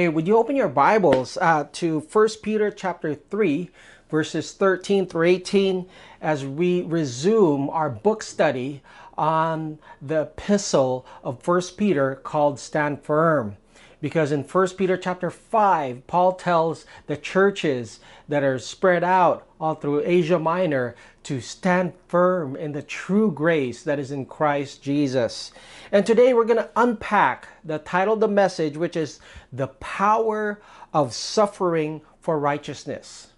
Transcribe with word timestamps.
Hey, 0.00 0.08
would 0.08 0.26
you 0.26 0.38
open 0.38 0.56
your 0.56 0.70
Bibles 0.70 1.36
uh, 1.42 1.68
to 1.72 2.00
1 2.00 2.28
Peter 2.42 2.70
chapter 2.70 3.14
3, 3.14 3.68
verses 4.08 4.52
13 4.52 5.04
through 5.04 5.26
18, 5.26 5.86
as 6.22 6.42
we 6.42 6.80
resume 6.80 7.68
our 7.68 7.90
book 7.90 8.22
study 8.22 8.80
on 9.18 9.78
the 10.00 10.22
epistle 10.22 11.04
of 11.22 11.46
1 11.46 11.60
Peter 11.76 12.14
called 12.14 12.58
Stand 12.58 13.02
Firm. 13.02 13.58
Because 14.00 14.32
in 14.32 14.44
1 14.44 14.68
Peter 14.70 14.96
chapter 14.96 15.30
5, 15.30 16.06
Paul 16.06 16.32
tells 16.32 16.86
the 17.06 17.16
churches 17.16 18.00
that 18.28 18.42
are 18.42 18.58
spread 18.58 19.04
out 19.04 19.46
all 19.60 19.74
through 19.74 20.02
Asia 20.06 20.38
Minor 20.38 20.94
to 21.24 21.40
stand 21.40 21.92
firm 22.08 22.56
in 22.56 22.72
the 22.72 22.82
true 22.82 23.30
grace 23.30 23.82
that 23.82 23.98
is 23.98 24.10
in 24.10 24.24
Christ 24.24 24.82
Jesus. 24.82 25.52
And 25.92 26.06
today 26.06 26.32
we're 26.32 26.46
going 26.46 26.56
to 26.56 26.70
unpack 26.76 27.48
the 27.62 27.78
title 27.78 28.14
of 28.14 28.20
the 28.20 28.28
message, 28.28 28.76
which 28.76 28.96
is 28.96 29.20
The 29.52 29.68
Power 29.68 30.62
of 30.94 31.12
Suffering 31.12 32.00
for 32.20 32.38
Righteousness. 32.38 33.28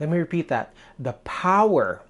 Let 0.00 0.08
me 0.08 0.18
repeat 0.18 0.48
that. 0.48 0.72
The 0.98 1.14
power 1.14 2.02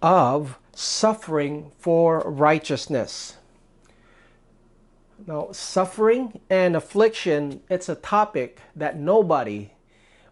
of 0.00 0.58
suffering 0.72 1.72
for 1.78 2.20
righteousness. 2.20 3.37
Now, 5.26 5.48
suffering 5.50 6.40
and 6.48 6.76
affliction, 6.76 7.60
it's 7.68 7.88
a 7.88 7.96
topic 7.96 8.60
that 8.76 8.98
nobody, 8.98 9.72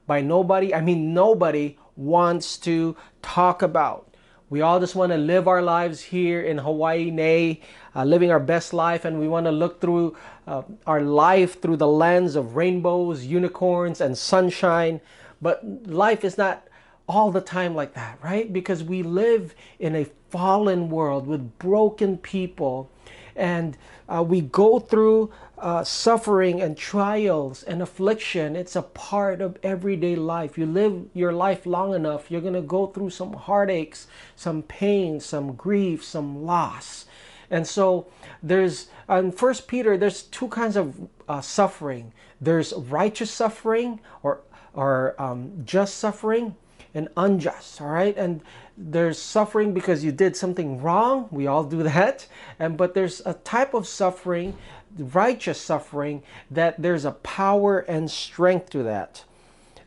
by 0.06 0.20
nobody, 0.20 0.72
I 0.72 0.80
mean 0.80 1.12
nobody 1.12 1.76
wants 1.96 2.56
to 2.58 2.96
talk 3.20 3.62
about. 3.62 4.14
We 4.48 4.60
all 4.60 4.78
just 4.78 4.94
want 4.94 5.10
to 5.10 5.18
live 5.18 5.48
our 5.48 5.60
lives 5.60 6.00
here 6.00 6.40
in 6.40 6.58
Hawaii, 6.58 7.10
nay, 7.10 7.62
uh, 7.96 8.04
living 8.04 8.30
our 8.30 8.38
best 8.38 8.72
life, 8.72 9.04
and 9.04 9.18
we 9.18 9.26
want 9.26 9.46
to 9.46 9.50
look 9.50 9.80
through 9.80 10.16
uh, 10.46 10.62
our 10.86 11.00
life 11.00 11.60
through 11.60 11.78
the 11.78 11.88
lens 11.88 12.36
of 12.36 12.54
rainbows, 12.54 13.24
unicorns, 13.24 14.00
and 14.00 14.16
sunshine. 14.16 15.00
But 15.42 15.88
life 15.88 16.24
is 16.24 16.38
not 16.38 16.64
all 17.08 17.32
the 17.32 17.40
time 17.40 17.74
like 17.74 17.94
that, 17.94 18.18
right? 18.22 18.52
Because 18.52 18.84
we 18.84 19.02
live 19.02 19.52
in 19.80 19.96
a 19.96 20.06
fallen 20.30 20.90
world 20.90 21.26
with 21.26 21.58
broken 21.58 22.16
people 22.18 22.88
and 23.34 23.76
uh, 24.08 24.22
we 24.22 24.40
go 24.40 24.78
through 24.78 25.32
uh, 25.58 25.82
suffering 25.82 26.60
and 26.60 26.76
trials 26.76 27.62
and 27.62 27.82
affliction. 27.82 28.56
It's 28.56 28.76
a 28.76 28.82
part 28.82 29.40
of 29.40 29.58
everyday 29.62 30.16
life. 30.16 30.58
You 30.58 30.66
live 30.66 31.06
your 31.14 31.32
life 31.32 31.66
long 31.66 31.94
enough, 31.94 32.30
you're 32.30 32.40
going 32.40 32.54
to 32.54 32.60
go 32.60 32.86
through 32.86 33.10
some 33.10 33.32
heartaches, 33.32 34.06
some 34.34 34.62
pain, 34.62 35.20
some 35.20 35.54
grief, 35.54 36.04
some 36.04 36.44
loss. 36.44 37.06
And 37.50 37.66
so 37.66 38.08
there's 38.42 38.88
in 39.08 39.32
First 39.32 39.68
Peter, 39.68 39.96
there's 39.96 40.22
two 40.22 40.48
kinds 40.48 40.76
of 40.76 41.08
uh, 41.28 41.40
suffering. 41.40 42.12
There's 42.40 42.72
righteous 42.72 43.30
suffering 43.30 44.00
or 44.22 44.40
or 44.74 45.14
um, 45.20 45.62
just 45.64 45.96
suffering, 45.96 46.54
and 46.96 47.08
unjust. 47.16 47.80
All 47.80 47.88
right, 47.88 48.16
and 48.16 48.40
there's 48.76 49.20
suffering 49.20 49.74
because 49.74 50.02
you 50.02 50.12
did 50.12 50.36
something 50.36 50.80
wrong. 50.80 51.28
We 51.30 51.46
all 51.46 51.64
do 51.64 51.82
that. 51.82 52.26
And 52.58 52.76
but 52.76 52.94
there's 52.94 53.20
a 53.24 53.34
type 53.34 53.74
of 53.74 53.86
suffering, 53.86 54.56
righteous 54.98 55.60
suffering, 55.60 56.22
that 56.50 56.80
there's 56.80 57.04
a 57.04 57.12
power 57.12 57.80
and 57.80 58.10
strength 58.10 58.70
to 58.70 58.82
that. 58.82 59.24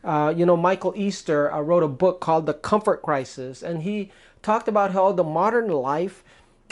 Uh, 0.02 0.32
you 0.34 0.46
know, 0.46 0.56
Michael 0.56 0.94
Easter 0.96 1.52
uh, 1.52 1.60
wrote 1.60 1.82
a 1.82 1.88
book 1.88 2.20
called 2.20 2.46
The 2.46 2.54
Comfort 2.54 3.02
Crisis, 3.02 3.62
and 3.62 3.82
he 3.82 4.10
talked 4.42 4.68
about 4.68 4.92
how 4.92 5.12
the 5.12 5.24
modern 5.24 5.68
life 5.68 6.24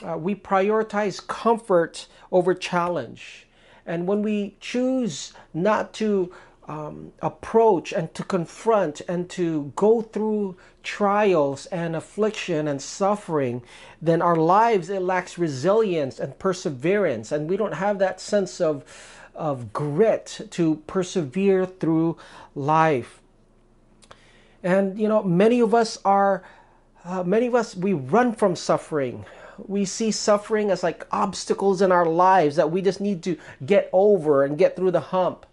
uh, 0.02 0.16
we 0.16 0.34
prioritize 0.34 1.24
comfort 1.26 2.06
over 2.30 2.54
challenge. 2.54 3.46
And 3.84 4.06
when 4.06 4.22
we 4.22 4.56
choose 4.60 5.32
not 5.52 5.92
to 5.94 6.32
um, 6.68 7.12
approach 7.22 7.92
and 7.92 8.12
to 8.14 8.22
confront 8.22 9.00
and 9.08 9.28
to 9.30 9.72
go 9.74 10.02
through 10.02 10.56
trials 10.82 11.64
and 11.66 11.96
affliction 11.96 12.68
and 12.68 12.80
suffering, 12.80 13.62
then 14.02 14.20
our 14.20 14.36
lives 14.36 14.90
it 14.90 15.00
lacks 15.00 15.38
resilience 15.38 16.20
and 16.20 16.38
perseverance, 16.38 17.32
and 17.32 17.48
we 17.48 17.56
don't 17.56 17.74
have 17.74 17.98
that 17.98 18.20
sense 18.20 18.60
of 18.60 18.84
of 19.34 19.72
grit 19.72 20.40
to 20.50 20.82
persevere 20.86 21.64
through 21.64 22.16
life. 22.54 23.22
And 24.62 24.98
you 24.98 25.08
know, 25.08 25.22
many 25.22 25.60
of 25.60 25.74
us 25.74 25.98
are, 26.04 26.42
uh, 27.04 27.22
many 27.22 27.46
of 27.46 27.54
us 27.54 27.74
we 27.76 27.92
run 27.94 28.34
from 28.34 28.56
suffering. 28.56 29.24
We 29.66 29.84
see 29.84 30.10
suffering 30.10 30.70
as 30.70 30.82
like 30.82 31.06
obstacles 31.10 31.80
in 31.82 31.92
our 31.92 32.06
lives 32.06 32.56
that 32.56 32.70
we 32.70 32.82
just 32.82 33.00
need 33.00 33.22
to 33.24 33.38
get 33.64 33.88
over 33.92 34.44
and 34.44 34.58
get 34.58 34.76
through 34.76 34.90
the 34.90 35.00
hump 35.00 35.46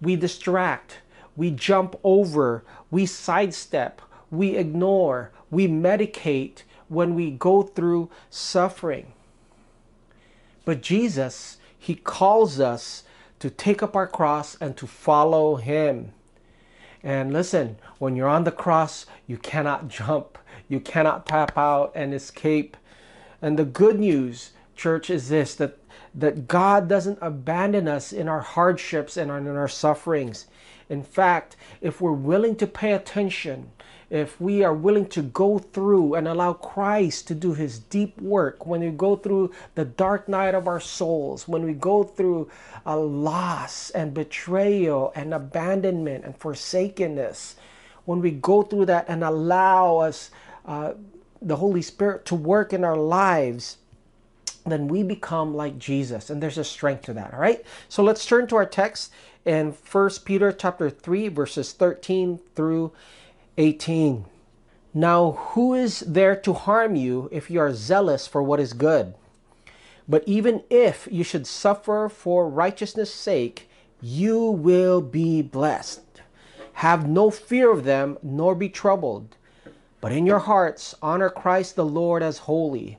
we 0.00 0.16
distract, 0.16 0.98
we 1.36 1.50
jump 1.50 1.98
over, 2.02 2.64
we 2.90 3.06
sidestep, 3.06 4.00
we 4.30 4.56
ignore, 4.56 5.30
we 5.50 5.66
medicate 5.66 6.62
when 6.88 7.14
we 7.14 7.30
go 7.30 7.62
through 7.62 8.10
suffering. 8.30 9.12
But 10.64 10.82
Jesus, 10.82 11.58
He 11.78 11.94
calls 11.94 12.60
us 12.60 13.04
to 13.38 13.50
take 13.50 13.82
up 13.82 13.96
our 13.96 14.06
cross 14.06 14.56
and 14.60 14.76
to 14.76 14.86
follow 14.86 15.56
Him. 15.56 16.12
And 17.02 17.32
listen, 17.32 17.76
when 17.98 18.16
you're 18.16 18.28
on 18.28 18.44
the 18.44 18.52
cross, 18.52 19.06
you 19.26 19.38
cannot 19.38 19.88
jump, 19.88 20.38
you 20.68 20.80
cannot 20.80 21.26
tap 21.26 21.56
out 21.56 21.92
and 21.94 22.12
escape. 22.12 22.76
And 23.40 23.58
the 23.58 23.64
good 23.64 23.98
news, 23.98 24.50
church, 24.76 25.08
is 25.08 25.30
this 25.30 25.54
that 25.54 25.78
that 26.14 26.48
God 26.48 26.88
doesn't 26.88 27.18
abandon 27.20 27.88
us 27.88 28.12
in 28.12 28.28
our 28.28 28.40
hardships 28.40 29.16
and 29.16 29.30
in 29.30 29.56
our 29.56 29.68
sufferings. 29.68 30.46
In 30.88 31.02
fact, 31.04 31.56
if 31.80 32.00
we're 32.00 32.12
willing 32.12 32.56
to 32.56 32.66
pay 32.66 32.92
attention, 32.92 33.70
if 34.10 34.40
we 34.40 34.64
are 34.64 34.74
willing 34.74 35.06
to 35.10 35.22
go 35.22 35.60
through 35.60 36.14
and 36.14 36.26
allow 36.26 36.52
Christ 36.52 37.28
to 37.28 37.34
do 37.34 37.54
his 37.54 37.78
deep 37.78 38.20
work, 38.20 38.66
when 38.66 38.80
we 38.80 38.90
go 38.90 39.14
through 39.14 39.52
the 39.76 39.84
dark 39.84 40.28
night 40.28 40.52
of 40.56 40.66
our 40.66 40.80
souls, 40.80 41.46
when 41.46 41.62
we 41.62 41.74
go 41.74 42.02
through 42.02 42.50
a 42.84 42.96
loss 42.96 43.90
and 43.90 44.12
betrayal 44.12 45.12
and 45.14 45.32
abandonment 45.32 46.24
and 46.24 46.36
forsakenness, 46.36 47.54
when 48.04 48.20
we 48.20 48.32
go 48.32 48.62
through 48.62 48.86
that 48.86 49.04
and 49.08 49.22
allow 49.22 49.98
us, 49.98 50.32
uh, 50.66 50.94
the 51.40 51.56
Holy 51.56 51.82
Spirit, 51.82 52.24
to 52.26 52.34
work 52.34 52.72
in 52.72 52.82
our 52.82 52.96
lives, 52.96 53.76
then 54.66 54.88
we 54.88 55.02
become 55.02 55.54
like 55.54 55.78
Jesus. 55.78 56.30
And 56.30 56.42
there's 56.42 56.58
a 56.58 56.64
strength 56.64 57.02
to 57.02 57.14
that. 57.14 57.34
All 57.34 57.40
right. 57.40 57.64
So 57.88 58.02
let's 58.02 58.26
turn 58.26 58.46
to 58.48 58.56
our 58.56 58.66
text 58.66 59.12
in 59.44 59.72
First 59.72 60.24
Peter 60.24 60.52
chapter 60.52 60.90
3, 60.90 61.28
verses 61.28 61.72
13 61.72 62.40
through 62.54 62.92
18. 63.58 64.26
Now, 64.92 65.32
who 65.32 65.74
is 65.74 66.00
there 66.00 66.36
to 66.36 66.52
harm 66.52 66.96
you 66.96 67.28
if 67.30 67.50
you 67.50 67.60
are 67.60 67.72
zealous 67.72 68.26
for 68.26 68.42
what 68.42 68.60
is 68.60 68.72
good? 68.72 69.14
But 70.08 70.24
even 70.26 70.64
if 70.68 71.06
you 71.10 71.22
should 71.22 71.46
suffer 71.46 72.08
for 72.08 72.48
righteousness' 72.48 73.14
sake, 73.14 73.68
you 74.02 74.40
will 74.40 75.00
be 75.00 75.42
blessed. 75.42 76.22
Have 76.74 77.08
no 77.08 77.30
fear 77.30 77.70
of 77.70 77.84
them, 77.84 78.18
nor 78.22 78.54
be 78.54 78.68
troubled. 78.68 79.36
But 80.00 80.12
in 80.12 80.26
your 80.26 80.40
hearts, 80.40 80.94
honor 81.00 81.30
Christ 81.30 81.76
the 81.76 81.84
Lord 81.84 82.22
as 82.22 82.38
holy 82.38 82.98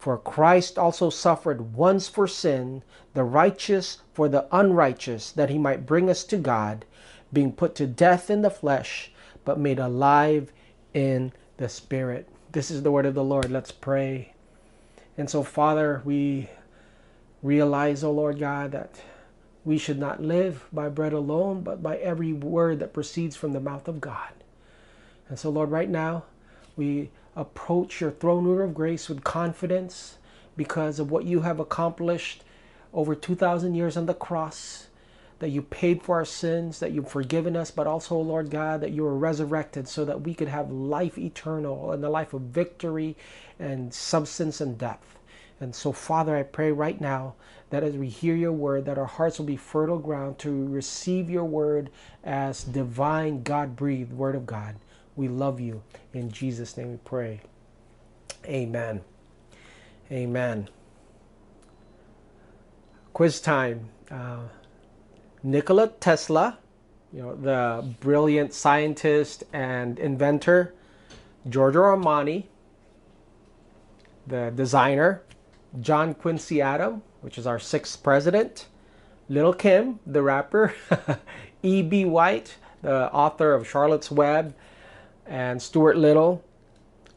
For 0.00 0.16
Christ 0.16 0.78
also 0.78 1.10
suffered 1.10 1.74
once 1.74 2.08
for 2.08 2.26
sin, 2.26 2.82
the 3.12 3.22
righteous 3.22 3.98
for 4.14 4.30
the 4.30 4.46
unrighteous, 4.50 5.30
that 5.32 5.50
he 5.50 5.58
might 5.58 5.84
bring 5.84 6.08
us 6.08 6.24
to 6.24 6.38
God, 6.38 6.86
being 7.34 7.52
put 7.52 7.74
to 7.74 7.86
death 7.86 8.30
in 8.30 8.40
the 8.40 8.48
flesh, 8.48 9.12
but 9.44 9.60
made 9.60 9.78
alive 9.78 10.54
in 10.94 11.32
the 11.58 11.68
Spirit. 11.68 12.30
This 12.50 12.70
is 12.70 12.82
the 12.82 12.90
word 12.90 13.04
of 13.04 13.12
the 13.12 13.22
Lord. 13.22 13.50
Let's 13.50 13.72
pray. 13.72 14.32
And 15.18 15.28
so, 15.28 15.42
Father, 15.42 16.00
we 16.02 16.48
realize, 17.42 18.02
O 18.02 18.08
oh 18.08 18.12
Lord 18.12 18.38
God, 18.38 18.72
that 18.72 19.02
we 19.66 19.76
should 19.76 19.98
not 19.98 20.22
live 20.22 20.66
by 20.72 20.88
bread 20.88 21.12
alone, 21.12 21.60
but 21.60 21.82
by 21.82 21.98
every 21.98 22.32
word 22.32 22.78
that 22.78 22.94
proceeds 22.94 23.36
from 23.36 23.52
the 23.52 23.60
mouth 23.60 23.86
of 23.86 24.00
God. 24.00 24.32
And 25.28 25.38
so, 25.38 25.50
Lord, 25.50 25.70
right 25.70 25.90
now, 25.90 26.24
we 26.74 27.10
approach 27.36 28.00
your 28.00 28.10
throne 28.10 28.44
room 28.44 28.60
of 28.60 28.74
grace 28.74 29.08
with 29.08 29.24
confidence 29.24 30.18
because 30.56 30.98
of 30.98 31.10
what 31.10 31.24
you 31.24 31.40
have 31.42 31.60
accomplished 31.60 32.42
over 32.92 33.14
2,000 33.14 33.74
years 33.74 33.96
on 33.96 34.06
the 34.06 34.14
cross. 34.14 34.88
that 35.40 35.50
you 35.50 35.62
paid 35.62 36.02
for 36.02 36.16
our 36.16 36.24
sins, 36.24 36.78
that 36.80 36.92
you've 36.92 37.08
forgiven 37.08 37.56
us, 37.56 37.70
but 37.70 37.86
also, 37.86 38.16
Lord 38.16 38.50
God, 38.50 38.80
that 38.82 38.92
you 38.92 39.02
were 39.02 39.16
resurrected 39.16 39.88
so 39.88 40.04
that 40.04 40.22
we 40.22 40.34
could 40.34 40.48
have 40.48 40.70
life 40.70 41.18
eternal 41.18 41.92
and 41.92 42.02
the 42.04 42.10
life 42.10 42.34
of 42.34 42.42
victory 42.42 43.16
and 43.58 43.92
substance 43.92 44.60
and 44.60 44.78
depth. 44.78 45.18
And 45.60 45.74
so, 45.74 45.92
Father, 45.92 46.36
I 46.36 46.42
pray 46.42 46.72
right 46.72 47.00
now 47.00 47.34
that 47.70 47.82
as 47.82 47.94
we 47.96 48.08
hear 48.08 48.34
your 48.34 48.52
word, 48.52 48.84
that 48.86 48.98
our 48.98 49.06
hearts 49.06 49.38
will 49.38 49.46
be 49.46 49.56
fertile 49.56 49.98
ground 49.98 50.38
to 50.40 50.66
receive 50.68 51.30
your 51.30 51.44
word 51.44 51.90
as 52.24 52.64
divine, 52.64 53.42
God 53.42 53.76
breathed 53.76 54.12
word 54.12 54.36
of 54.36 54.46
God. 54.46 54.76
We 55.20 55.28
love 55.28 55.60
you. 55.60 55.82
In 56.14 56.30
Jesus' 56.32 56.78
name 56.78 56.92
we 56.92 56.96
pray. 56.96 57.42
Amen. 58.46 59.02
Amen. 60.10 60.70
Quiz 63.12 63.38
time. 63.38 63.90
Uh, 64.10 64.44
Nikola 65.42 65.88
Tesla, 65.88 66.56
you 67.12 67.20
know, 67.20 67.36
the 67.36 67.86
brilliant 68.00 68.54
scientist 68.54 69.44
and 69.52 69.98
inventor, 69.98 70.72
Giorgio 71.46 71.82
Armani, 71.82 72.44
the 74.26 74.50
designer, 74.56 75.20
John 75.82 76.14
Quincy 76.14 76.62
Adams, 76.62 77.02
which 77.20 77.36
is 77.36 77.46
our 77.46 77.58
sixth 77.58 78.02
president, 78.02 78.68
Little 79.28 79.52
Kim, 79.52 80.00
the 80.06 80.22
rapper, 80.22 80.74
E.B. 81.62 82.06
White, 82.06 82.56
the 82.80 83.12
author 83.12 83.52
of 83.52 83.68
Charlotte's 83.68 84.10
Web, 84.10 84.54
and 85.30 85.62
Stuart 85.62 85.96
Little. 85.96 86.44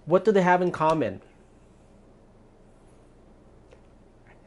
What 0.06 0.24
do 0.24 0.31
they 0.31 0.44
have 0.44 0.62
in 0.62 0.71
common? 0.71 1.19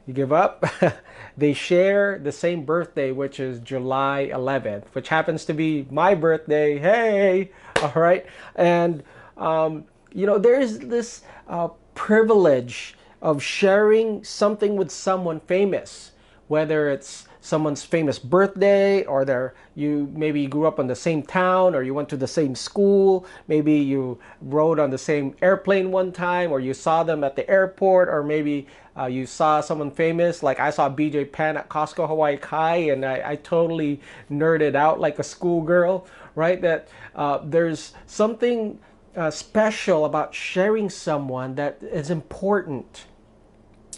You 0.07 0.15
give 0.15 0.33
up? 0.33 0.65
they 1.37 1.53
share 1.53 2.19
the 2.19 2.31
same 2.31 2.65
birthday, 2.65 3.11
which 3.11 3.41
is 3.41 3.59
July 3.59 4.31
11th, 4.33 4.85
which 4.93 5.09
happens 5.09 5.45
to 5.47 5.53
be 5.53 5.87
my 5.91 6.15
birthday. 6.15 6.79
Hey! 6.79 7.51
All 7.83 7.93
right. 7.97 8.25
And, 8.55 9.03
um, 9.37 9.85
you 10.13 10.27
know, 10.27 10.39
there 10.39 10.61
is 10.61 10.79
this 10.79 11.23
uh, 11.49 11.69
privilege 11.97 12.95
of 13.21 13.43
sharing 13.43 14.23
something 14.23 14.77
with 14.77 14.93
someone 14.93 15.41
famous, 15.41 16.13
whether 16.47 16.89
it's 16.89 17.26
someone's 17.41 17.85
famous 17.85 18.19
birthday 18.19 19.05
or 19.05 19.25
their 19.25 19.55
you 19.75 20.11
maybe 20.15 20.41
you 20.41 20.49
grew 20.49 20.67
up 20.67 20.79
in 20.79 20.87
the 20.87 20.95
same 20.95 21.23
town 21.23 21.75
or 21.75 21.83
you 21.83 21.95
went 21.95 22.09
to 22.09 22.17
the 22.17 22.27
same 22.27 22.55
school. 22.55 23.27
Maybe 23.49 23.75
you 23.75 24.19
rode 24.41 24.79
on 24.79 24.91
the 24.91 24.99
same 24.99 25.35
airplane 25.43 25.91
one 25.91 26.13
time 26.13 26.51
or 26.53 26.61
you 26.61 26.75
saw 26.75 27.03
them 27.03 27.25
at 27.25 27.37
the 27.37 27.49
airport 27.49 28.09
or 28.09 28.23
maybe 28.23 28.67
uh, 28.97 29.07
you 29.07 29.27
saw 29.27 29.61
someone 29.61 29.91
famous. 29.91 30.43
Like 30.43 30.61
i 30.61 30.71
saw 30.71 30.89
bj 30.89 31.31
penn 31.31 31.57
at 31.57 31.69
costco 31.69 32.09
hawaii 32.09 32.37
kai 32.37 32.77
and 32.77 33.05
i, 33.05 33.33
I 33.33 33.37
totally 33.37 34.01
nerded 34.31 34.75
out 34.75 35.01
like 35.01 35.19
a 35.19 35.23
schoolgirl 35.23 36.07
right? 36.37 36.61
That 36.61 36.87
uh, 37.17 37.41
there's 37.43 37.95
something 38.07 38.79
uh, 39.17 39.31
special 39.33 40.05
about 40.05 40.35
sharing 40.35 40.89
someone 40.89 41.57
that 41.57 41.79
is 41.83 42.11
important 42.11 43.07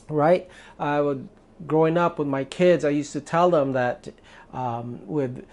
right? 0.08 0.48
I 0.78 1.02
would 1.02 1.28
growing 1.66 1.96
up 1.96 2.18
with 2.18 2.28
my 2.28 2.44
kids 2.44 2.84
i 2.84 2.88
used 2.88 3.12
to 3.12 3.20
tell 3.20 3.50
them 3.50 3.72
that 3.72 4.08
um, 4.52 5.06
with 5.06 5.44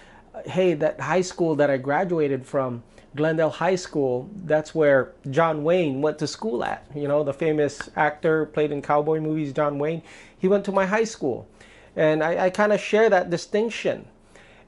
hey 0.46 0.74
that 0.74 1.00
high 1.00 1.22
school 1.22 1.56
that 1.56 1.70
i 1.70 1.78
graduated 1.78 2.46
from 2.46 2.84
glendale 3.16 3.50
high 3.50 3.76
school 3.76 4.30
that's 4.44 4.76
where 4.76 5.14
john 5.30 5.64
wayne 5.64 6.02
went 6.02 6.20
to 6.20 6.28
school 6.28 6.64
at. 6.64 6.86
You 6.94 7.08
know 7.08 7.24
the 7.24 7.34
famous 7.34 7.90
actor 7.96 8.46
played 8.46 8.72
in 8.72 8.82
cowboy 8.82 9.20
movies 9.20 9.54
john 9.54 9.80
wayne 9.80 10.02
he 10.38 10.48
went 10.48 10.66
to 10.66 10.72
my 10.72 10.86
high 10.86 11.06
school. 11.06 11.48
And 11.96 12.24
i, 12.24 12.46
I 12.46 12.50
kind 12.50 12.74
of 12.74 12.80
share 12.80 13.10
that 13.10 13.30
distinction. 13.30 14.06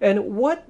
And 0.01 0.35
what 0.35 0.65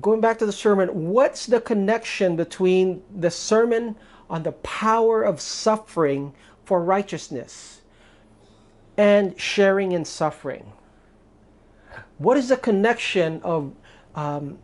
going 0.00 0.20
back 0.20 0.38
to 0.38 0.46
the 0.46 0.52
sermon, 0.52 1.08
what's 1.08 1.46
the 1.46 1.60
connection 1.60 2.36
between 2.36 3.02
the 3.14 3.30
sermon 3.30 3.96
on 4.28 4.42
the 4.42 4.52
power 4.52 5.22
of 5.22 5.40
suffering 5.40 6.34
for 6.64 6.82
righteousness 6.82 7.77
and 8.98 9.40
sharing 9.40 9.92
in 9.92 10.04
suffering? 10.04 10.72
What 12.18 12.36
is 12.38 12.50
the 12.50 12.58
connection 12.58 13.42
of 13.42 13.74
um, 14.16 14.58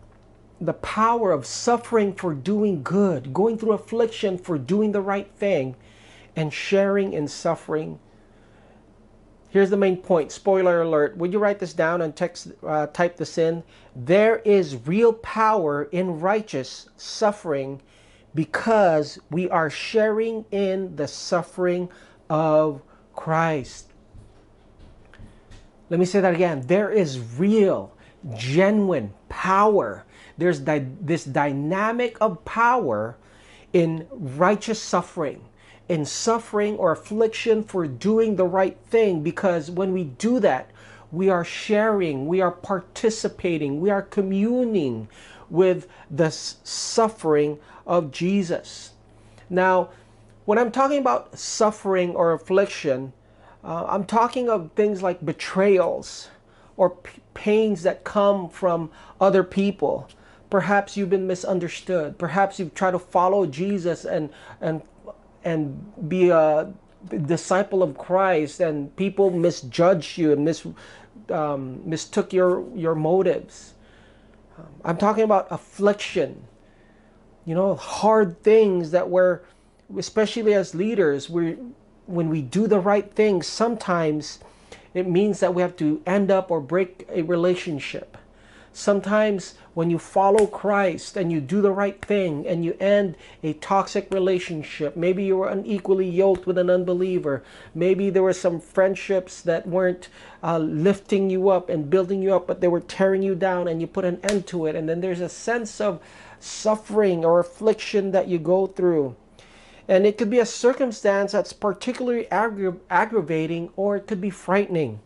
the 0.60 0.74
power 0.74 1.32
of 1.32 1.46
suffering 1.46 2.14
for 2.14 2.34
doing 2.34 2.82
good, 2.82 3.34
going 3.34 3.58
through 3.58 3.72
affliction 3.72 4.38
for 4.38 4.58
doing 4.58 4.92
the 4.92 5.02
right 5.02 5.30
thing, 5.36 5.76
and 6.36 6.52
sharing 6.52 7.14
in 7.14 7.28
suffering 7.28 8.00
Here's 9.50 9.70
the 9.70 9.78
main 9.78 9.98
point. 9.98 10.32
Spoiler 10.32 10.82
alert. 10.82 11.16
Would 11.16 11.32
you 11.32 11.40
write 11.40 11.60
this 11.60 11.74
down 11.74 12.02
and 12.02 12.16
text, 12.16 12.48
uh, 12.66 12.88
type 12.88 13.16
this 13.16 13.38
in? 13.38 13.62
There 13.96 14.38
is 14.40 14.84
real 14.86 15.12
power 15.14 15.84
in 15.92 16.20
righteous 16.20 16.88
suffering 16.96 17.80
because 18.34 19.20
we 19.30 19.48
are 19.50 19.70
sharing 19.70 20.44
in 20.52 20.96
the 20.96 21.08
suffering 21.08 21.88
of 22.30 22.82
Christ. 23.14 23.93
Let 25.94 26.00
me 26.00 26.06
say 26.06 26.20
that 26.22 26.34
again. 26.34 26.66
There 26.66 26.90
is 26.90 27.20
real, 27.38 27.92
genuine 28.36 29.14
power. 29.28 30.04
There's 30.36 30.58
di- 30.58 30.88
this 31.00 31.24
dynamic 31.24 32.16
of 32.20 32.44
power 32.44 33.16
in 33.72 34.08
righteous 34.10 34.82
suffering 34.82 35.44
in 35.88 36.04
suffering 36.04 36.76
or 36.78 36.90
affliction 36.90 37.62
for 37.62 37.86
doing 37.86 38.34
the 38.34 38.44
right 38.44 38.76
thing 38.90 39.22
because 39.22 39.70
when 39.70 39.92
we 39.92 40.02
do 40.02 40.40
that, 40.40 40.68
we 41.12 41.28
are 41.28 41.44
sharing, 41.44 42.26
we 42.26 42.40
are 42.40 42.50
participating, 42.50 43.80
we 43.80 43.88
are 43.88 44.02
communing 44.02 45.06
with 45.48 45.86
the 46.10 46.28
suffering 46.32 47.56
of 47.86 48.10
Jesus. 48.10 48.94
Now, 49.48 49.90
when 50.44 50.58
I'm 50.58 50.72
talking 50.72 50.98
about 50.98 51.38
suffering 51.38 52.16
or 52.16 52.32
affliction, 52.32 53.12
uh, 53.64 53.86
I'm 53.88 54.04
talking 54.04 54.48
of 54.48 54.70
things 54.76 55.02
like 55.02 55.24
betrayals 55.24 56.28
or 56.76 56.96
pains 57.34 57.82
that 57.82 58.04
come 58.04 58.48
from 58.48 58.90
other 59.20 59.42
people. 59.42 60.08
Perhaps 60.50 60.96
you've 60.96 61.10
been 61.10 61.26
misunderstood. 61.26 62.18
Perhaps 62.18 62.58
you've 62.58 62.74
tried 62.74 62.92
to 62.92 62.98
follow 62.98 63.46
Jesus 63.46 64.04
and, 64.04 64.30
and 64.60 64.82
and 65.44 66.08
be 66.08 66.30
a 66.30 66.72
disciple 67.26 67.82
of 67.82 67.98
Christ, 67.98 68.60
and 68.60 68.94
people 68.96 69.30
misjudge 69.30 70.16
you 70.16 70.32
and 70.32 70.44
mis, 70.44 70.66
um, 71.28 71.82
mistook 71.88 72.32
your, 72.32 72.66
your 72.74 72.94
motives. 72.94 73.74
Um, 74.58 74.66
I'm 74.84 74.96
talking 74.96 75.24
about 75.24 75.46
affliction, 75.50 76.44
you 77.44 77.54
know, 77.54 77.74
hard 77.74 78.42
things 78.42 78.90
that 78.92 79.10
we're, 79.10 79.40
especially 79.98 80.54
as 80.54 80.74
leaders, 80.74 81.28
we 81.28 81.58
when 82.06 82.28
we 82.28 82.42
do 82.42 82.66
the 82.66 82.80
right 82.80 83.10
things, 83.14 83.46
sometimes 83.46 84.38
it 84.92 85.08
means 85.08 85.40
that 85.40 85.54
we 85.54 85.62
have 85.62 85.76
to 85.76 86.02
end 86.06 86.30
up 86.30 86.50
or 86.50 86.60
break 86.60 87.06
a 87.10 87.22
relationship. 87.22 88.16
Sometimes 88.76 89.54
when 89.74 89.88
you 89.88 90.00
follow 90.00 90.48
Christ 90.48 91.16
and 91.16 91.30
you 91.30 91.40
do 91.40 91.62
the 91.62 91.70
right 91.70 92.04
thing 92.04 92.44
and 92.44 92.64
you 92.64 92.76
end 92.80 93.16
a 93.44 93.52
toxic 93.52 94.12
relationship, 94.12 94.96
maybe 94.96 95.22
you 95.22 95.36
were 95.36 95.48
unequally 95.48 96.08
yoked 96.08 96.44
with 96.44 96.58
an 96.58 96.68
unbeliever, 96.68 97.44
maybe 97.72 98.10
there 98.10 98.24
were 98.24 98.32
some 98.32 98.60
friendships 98.60 99.40
that 99.42 99.68
weren't 99.68 100.08
uh, 100.42 100.58
lifting 100.58 101.30
you 101.30 101.50
up 101.50 101.68
and 101.68 101.88
building 101.88 102.20
you 102.20 102.34
up, 102.34 102.48
but 102.48 102.60
they 102.60 102.66
were 102.66 102.80
tearing 102.80 103.22
you 103.22 103.36
down 103.36 103.68
and 103.68 103.80
you 103.80 103.86
put 103.86 104.04
an 104.04 104.18
end 104.24 104.44
to 104.48 104.66
it. 104.66 104.74
And 104.74 104.88
then 104.88 105.00
there's 105.00 105.20
a 105.20 105.28
sense 105.28 105.80
of 105.80 106.00
suffering 106.40 107.24
or 107.24 107.38
affliction 107.38 108.10
that 108.10 108.26
you 108.26 108.40
go 108.40 108.66
through. 108.66 109.14
And 109.88 110.06
it 110.06 110.16
could 110.16 110.30
be 110.30 110.38
a 110.38 110.46
circumstance 110.46 111.32
that's 111.32 111.52
particularly 111.52 112.26
aggra- 112.32 112.78
aggravating 112.88 113.70
or 113.76 113.96
it 113.96 114.06
could 114.06 114.20
be 114.20 114.30
frightening. 114.30 115.00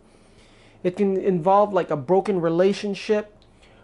It 0.85 0.97
can 0.97 1.17
involve 1.17 1.73
like 1.73 1.91
a 1.91 1.97
broken 1.97 2.41
relationship 2.41 3.35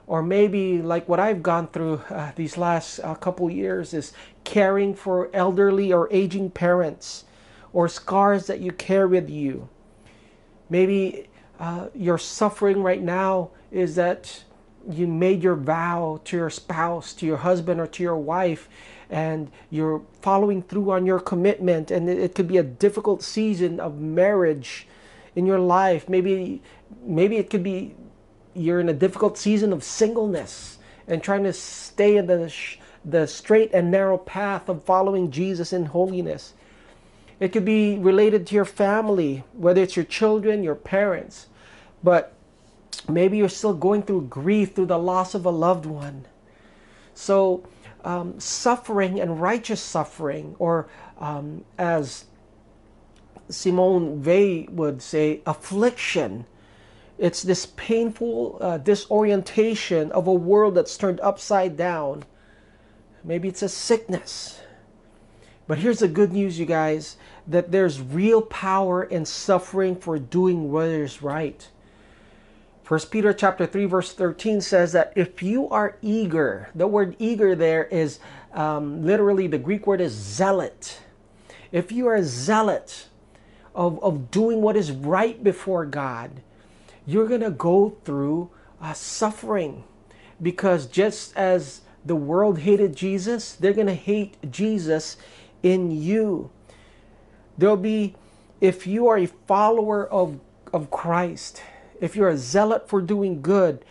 or 0.07 0.23
maybe 0.23 0.81
like 0.83 1.09
what 1.09 1.19
I've 1.19 1.43
gone 1.43 1.69
through 1.69 2.03
uh, 2.11 2.33
these 2.37 2.57
last 2.57 3.01
uh, 3.01 3.15
couple 3.15 3.51
years 3.51 3.95
is 3.95 4.13
caring 4.45 4.95
for 4.95 5.31
elderly 5.35 5.93
or 5.93 6.09
aging 6.13 6.51
parents 6.51 7.25
or 7.73 7.89
scars 7.89 8.47
that 8.47 8.61
you 8.61 8.71
carry 8.71 9.09
with 9.09 9.31
you. 9.31 9.69
Maybe 10.71 11.29
uh, 11.59 11.89
your 11.95 12.19
suffering 12.19 12.83
right 12.83 13.03
now 13.03 13.51
is 13.73 13.97
that 13.97 14.45
you 14.89 15.07
made 15.07 15.43
your 15.43 15.57
vow 15.57 16.21
to 16.25 16.37
your 16.37 16.51
spouse, 16.51 17.15
to 17.15 17.27
your 17.27 17.39
husband, 17.39 17.81
or 17.81 17.87
to 17.87 18.03
your 18.03 18.19
wife, 18.19 18.69
and 19.11 19.51
you're 19.71 20.03
following 20.23 20.63
through 20.63 20.91
on 20.91 21.07
your 21.07 21.21
commitment, 21.21 21.91
and 21.91 22.09
it, 22.09 22.35
could 22.35 22.49
be 22.49 22.59
a 22.59 22.63
difficult 22.63 23.23
season 23.23 23.81
of 23.81 23.99
marriage 23.99 24.87
in 25.37 25.47
your 25.47 25.59
life. 25.59 26.09
Maybe, 26.09 26.63
maybe 27.03 27.37
it 27.37 27.51
could 27.51 27.63
be 27.63 27.95
you're 28.55 28.81
in 28.81 28.89
a 28.89 28.95
difficult 28.95 29.37
season 29.37 29.73
of 29.73 29.83
singleness 29.83 30.79
and 31.07 31.23
trying 31.23 31.43
to 31.43 31.53
stay 31.53 32.17
in 32.17 32.27
the, 32.27 32.53
the 33.05 33.27
straight 33.27 33.71
and 33.75 33.91
narrow 33.91 34.17
path 34.17 34.69
of 34.69 34.85
following 34.85 35.31
Jesus 35.31 35.73
in 35.73 35.87
holiness. 35.87 36.55
It 37.41 37.53
could 37.53 37.65
be 37.65 37.99
related 37.99 38.47
to 38.47 38.55
your 38.55 38.65
family, 38.65 39.45
whether 39.53 39.83
it's 39.83 39.97
your 39.97 40.05
children, 40.05 40.63
your 40.63 40.77
parents. 40.77 41.49
But 42.03 42.33
maybe 43.09 43.37
you're 43.37 43.49
still 43.49 43.75
going 43.75 44.03
through 44.03 44.29
grief 44.29 44.75
through 44.75 44.87
the 44.87 44.99
loss 44.99 45.35
of 45.35 45.45
a 45.45 45.51
loved 45.51 45.85
one. 45.85 46.27
So, 47.15 47.65
um, 48.05 48.39
suffering 48.39 49.21
and 49.21 49.41
righteous 49.41 49.81
suffering, 49.81 50.55
or 50.59 50.89
um, 51.19 51.65
as 51.79 52.27
Simone 53.49 54.23
Weil 54.23 54.67
would 54.71 55.03
say, 55.03 55.41
affliction. 55.47 56.47
It's 57.19 57.43
this 57.43 57.67
painful 57.77 58.59
uh, 58.61 58.79
disorientation 58.79 60.11
of 60.13 60.27
a 60.27 60.33
world 60.33 60.75
that's 60.75 60.97
turned 60.97 61.21
upside 61.21 61.77
down. 61.77 62.25
Maybe 63.23 63.49
it's 63.49 63.63
a 63.63 63.69
sickness. 63.69 64.61
But 65.67 65.79
here's 65.79 66.01
the 66.01 66.09
good 66.09 66.33
news, 66.33 66.59
you 66.59 66.67
guys, 66.67 67.17
that 67.47 67.71
there's 67.71 68.01
real 68.01 68.43
power 68.43 69.03
in 69.03 69.25
suffering 69.25 69.97
for 69.97 70.19
doing 70.19 70.71
what 70.71 70.87
is 70.87 71.23
right. 71.23 71.69
First 72.85 73.11
Peter 73.11 73.33
chapter 73.33 73.64
3 73.64 73.87
verse 73.87 74.12
13 74.12 74.61
says 74.61 74.93
that 74.93 75.14
if 75.17 75.43
you 75.43 75.71
are 75.71 75.97
eager, 76.03 76.69
the 76.75 76.87
word 76.87 77.17
eager 77.19 77.57
there 77.57 77.85
is 77.85 78.19
um, 78.53 79.07
literally 79.07 79.47
the 79.47 79.57
Greek 79.57 79.87
word 79.87 80.03
is 80.03 80.12
zealot. 80.12 81.00
If 81.73 81.91
you 81.91 82.07
are 82.09 82.17
a 82.17 82.23
zealot 82.23 83.07
of, 83.75 84.03
of 84.05 84.31
doing 84.31 84.61
what 84.61 84.76
is 84.76 84.93
right 84.93 85.43
before 85.43 85.87
God, 85.87 86.43
you're 87.07 87.26
going 87.26 87.41
to 87.41 87.50
go 87.50 87.97
through 88.05 88.50
uh, 88.83 88.93
suffering 88.93 89.85
because 90.43 90.85
just 90.85 91.35
as 91.38 91.81
the 92.05 92.14
world 92.14 92.59
hated 92.59 92.95
Jesus, 92.95 93.55
they're 93.55 93.73
going 93.73 93.87
to 93.87 93.95
hate 93.95 94.37
Jesus 94.50 95.17
in 95.62 95.91
you. 95.91 96.50
There'll 97.57 97.79
be, 97.79 98.14
if 98.61 98.87
you 98.87 99.09
are 99.09 99.17
a 99.17 99.26
follower 99.26 100.07
of, 100.07 100.38
of 100.71 100.91
Christ, 100.91 101.62
if 102.05 102.17
you're 102.17 102.29
a 102.29 102.37
zealot 102.37 102.89
for 102.89 103.01
doing 103.01 103.41
good, 103.41 103.85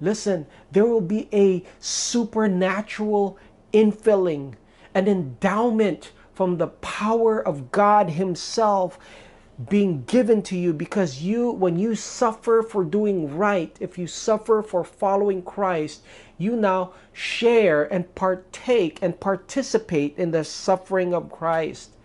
listen, 0.00 0.46
there 0.72 0.84
will 0.84 1.00
be 1.00 1.28
a 1.32 1.64
supernatural 1.80 3.38
infilling, 3.72 4.54
an 4.94 5.08
endowment 5.08 6.12
from 6.34 6.58
the 6.58 6.68
power 6.68 7.40
of 7.40 7.72
God 7.72 8.10
Himself 8.10 8.98
being 9.70 10.04
given 10.04 10.42
to 10.42 10.56
you 10.56 10.72
because 10.74 11.22
you, 11.22 11.50
when 11.50 11.78
you 11.78 11.94
suffer 11.94 12.62
for 12.62 12.84
doing 12.84 13.36
right, 13.36 13.74
if 13.80 13.96
you 13.96 14.06
suffer 14.06 14.62
for 14.62 14.84
following 14.84 15.42
Christ, 15.42 16.02
you 16.36 16.56
now 16.56 16.92
share 17.14 17.90
and 17.92 18.14
partake 18.14 18.98
and 19.00 19.18
participate 19.18 20.18
in 20.18 20.30
the 20.30 20.44
suffering 20.44 21.14
of 21.14 21.32
Christ. 21.32 21.95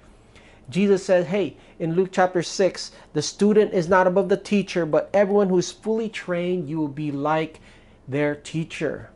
Jesus 0.69 1.03
said, 1.03 1.27
Hey, 1.27 1.57
in 1.79 1.95
Luke 1.95 2.09
chapter 2.11 2.41
6, 2.41 2.91
the 3.13 3.21
student 3.21 3.73
is 3.73 3.89
not 3.89 4.07
above 4.07 4.29
the 4.29 4.37
teacher, 4.37 4.85
but 4.85 5.09
everyone 5.13 5.49
who 5.49 5.57
is 5.57 5.71
fully 5.71 6.09
trained, 6.09 6.69
you 6.69 6.79
will 6.79 6.87
be 6.87 7.11
like 7.11 7.59
their 8.07 8.35
teacher. 8.35 9.09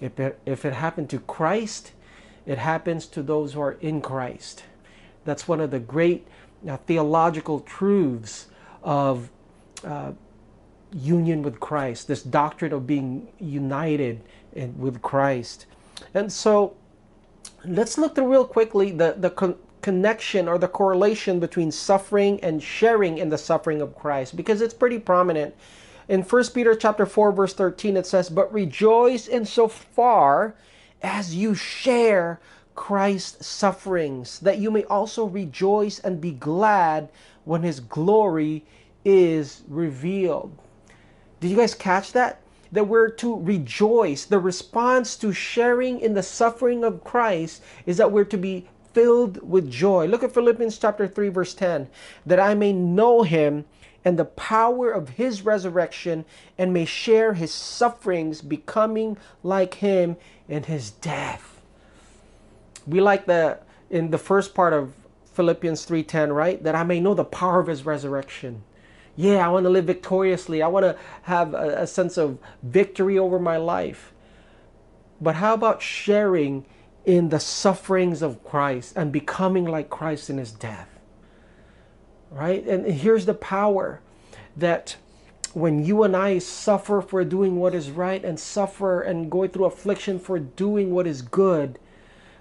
If 0.00 0.18
it, 0.18 0.38
if 0.46 0.64
it 0.64 0.72
happened 0.72 1.10
to 1.10 1.20
Christ, 1.20 1.92
it 2.46 2.58
happens 2.58 3.06
to 3.06 3.22
those 3.22 3.52
who 3.52 3.60
are 3.60 3.72
in 3.80 4.00
Christ. 4.00 4.64
That's 5.24 5.46
one 5.46 5.60
of 5.60 5.70
the 5.70 5.78
great 5.78 6.26
uh, 6.68 6.78
theological 6.78 7.60
truths 7.60 8.46
of 8.82 9.30
uh, 9.84 10.12
union 10.92 11.42
with 11.42 11.60
Christ, 11.60 12.08
this 12.08 12.22
doctrine 12.22 12.72
of 12.72 12.86
being 12.86 13.28
united 13.38 14.22
in, 14.54 14.78
with 14.78 15.02
Christ. 15.02 15.66
And 16.14 16.32
so 16.32 16.76
let's 17.64 17.98
look 17.98 18.14
through 18.14 18.30
real 18.30 18.44
quickly 18.44 18.90
the, 18.90 19.14
the 19.18 19.30
connection 19.82 20.48
or 20.48 20.58
the 20.58 20.68
correlation 20.68 21.40
between 21.40 21.70
suffering 21.70 22.38
and 22.42 22.62
sharing 22.62 23.18
in 23.18 23.28
the 23.28 23.38
suffering 23.38 23.80
of 23.80 23.96
Christ 23.96 24.36
because 24.36 24.60
it's 24.60 24.74
pretty 24.74 24.98
prominent. 24.98 25.54
In 26.08 26.22
1 26.22 26.44
Peter 26.54 26.74
chapter 26.74 27.06
4 27.06 27.32
verse 27.32 27.54
13 27.54 27.96
it 27.96 28.06
says, 28.06 28.28
"But 28.28 28.52
rejoice 28.52 29.26
in 29.26 29.44
so 29.44 29.68
far 29.68 30.54
as 31.02 31.34
you 31.34 31.54
share 31.54 32.40
Christ's 32.74 33.46
sufferings, 33.46 34.38
that 34.40 34.58
you 34.58 34.70
may 34.70 34.84
also 34.84 35.24
rejoice 35.24 35.98
and 35.98 36.20
be 36.20 36.32
glad 36.32 37.08
when 37.44 37.62
his 37.62 37.80
glory 37.80 38.64
is 39.04 39.62
revealed." 39.68 40.52
Did 41.40 41.50
you 41.50 41.56
guys 41.56 41.74
catch 41.74 42.12
that? 42.12 42.40
That 42.72 42.86
we're 42.88 43.08
to 43.08 43.36
rejoice. 43.36 44.24
The 44.24 44.38
response 44.38 45.16
to 45.16 45.32
sharing 45.32 46.00
in 46.00 46.14
the 46.14 46.22
suffering 46.22 46.84
of 46.84 47.02
Christ 47.02 47.62
is 47.86 47.96
that 47.96 48.12
we're 48.12 48.24
to 48.24 48.36
be 48.36 48.68
filled 48.92 49.48
with 49.48 49.70
joy. 49.70 50.06
Look 50.06 50.22
at 50.22 50.32
Philippians 50.32 50.78
chapter 50.78 51.06
3 51.06 51.28
verse 51.28 51.54
10. 51.54 51.88
That 52.26 52.40
I 52.40 52.54
may 52.54 52.72
know 52.72 53.22
him 53.22 53.64
and 54.04 54.18
the 54.18 54.24
power 54.24 54.90
of 54.90 55.10
his 55.10 55.42
resurrection 55.42 56.24
and 56.56 56.72
may 56.72 56.84
share 56.84 57.34
his 57.34 57.52
sufferings 57.52 58.40
becoming 58.40 59.16
like 59.42 59.74
him 59.74 60.16
in 60.48 60.64
his 60.64 60.90
death. 60.90 61.60
We 62.86 63.00
like 63.00 63.26
the 63.26 63.58
in 63.90 64.10
the 64.10 64.18
first 64.18 64.54
part 64.54 64.72
of 64.72 64.94
Philippians 65.34 65.84
3:10, 65.84 66.34
right? 66.34 66.62
That 66.62 66.74
I 66.74 66.82
may 66.84 67.00
know 67.00 67.14
the 67.14 67.24
power 67.24 67.60
of 67.60 67.66
his 67.66 67.84
resurrection. 67.84 68.62
Yeah, 69.16 69.46
I 69.46 69.50
want 69.50 69.64
to 69.64 69.70
live 69.70 69.84
victoriously. 69.84 70.62
I 70.62 70.68
want 70.68 70.84
to 70.84 70.96
have 71.22 71.52
a, 71.52 71.82
a 71.82 71.86
sense 71.86 72.16
of 72.16 72.38
victory 72.62 73.18
over 73.18 73.38
my 73.38 73.56
life. 73.56 74.12
But 75.20 75.34
how 75.36 75.52
about 75.54 75.82
sharing 75.82 76.64
in 77.04 77.30
the 77.30 77.40
sufferings 77.40 78.22
of 78.22 78.44
Christ 78.44 78.94
and 78.96 79.12
becoming 79.12 79.64
like 79.64 79.90
Christ 79.90 80.30
in 80.30 80.38
his 80.38 80.52
death. 80.52 80.88
Right? 82.30 82.64
And 82.66 82.86
here's 82.86 83.26
the 83.26 83.34
power 83.34 84.00
that 84.56 84.96
when 85.52 85.84
you 85.84 86.04
and 86.04 86.16
I 86.16 86.38
suffer 86.38 87.00
for 87.00 87.24
doing 87.24 87.56
what 87.56 87.74
is 87.74 87.90
right 87.90 88.24
and 88.24 88.38
suffer 88.38 89.00
and 89.00 89.30
going 89.30 89.50
through 89.50 89.64
affliction 89.64 90.20
for 90.20 90.38
doing 90.38 90.92
what 90.92 91.06
is 91.06 91.22
good, 91.22 91.78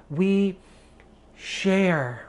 we 0.10 0.58
share 1.36 2.28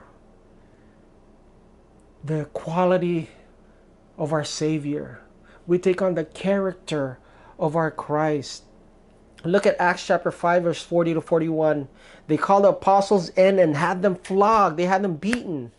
the 2.24 2.46
quality 2.52 3.28
of 4.16 4.32
our 4.32 4.44
Savior. 4.44 5.20
We 5.66 5.78
take 5.78 6.00
on 6.00 6.14
the 6.14 6.24
character 6.24 7.18
of 7.58 7.76
our 7.76 7.90
Christ. 7.90 8.64
Look 9.44 9.66
at 9.66 9.80
Acts 9.80 10.06
chapter 10.06 10.30
5, 10.30 10.64
verse 10.64 10.82
40 10.82 11.14
to 11.14 11.20
41. 11.20 11.88
They 12.26 12.36
called 12.36 12.64
the 12.64 12.68
apostles 12.68 13.30
in 13.30 13.58
and 13.58 13.76
had 13.76 14.02
them 14.02 14.16
flogged, 14.16 14.76
they 14.76 14.84
had 14.84 15.02
them 15.02 15.16
beaten. 15.16 15.72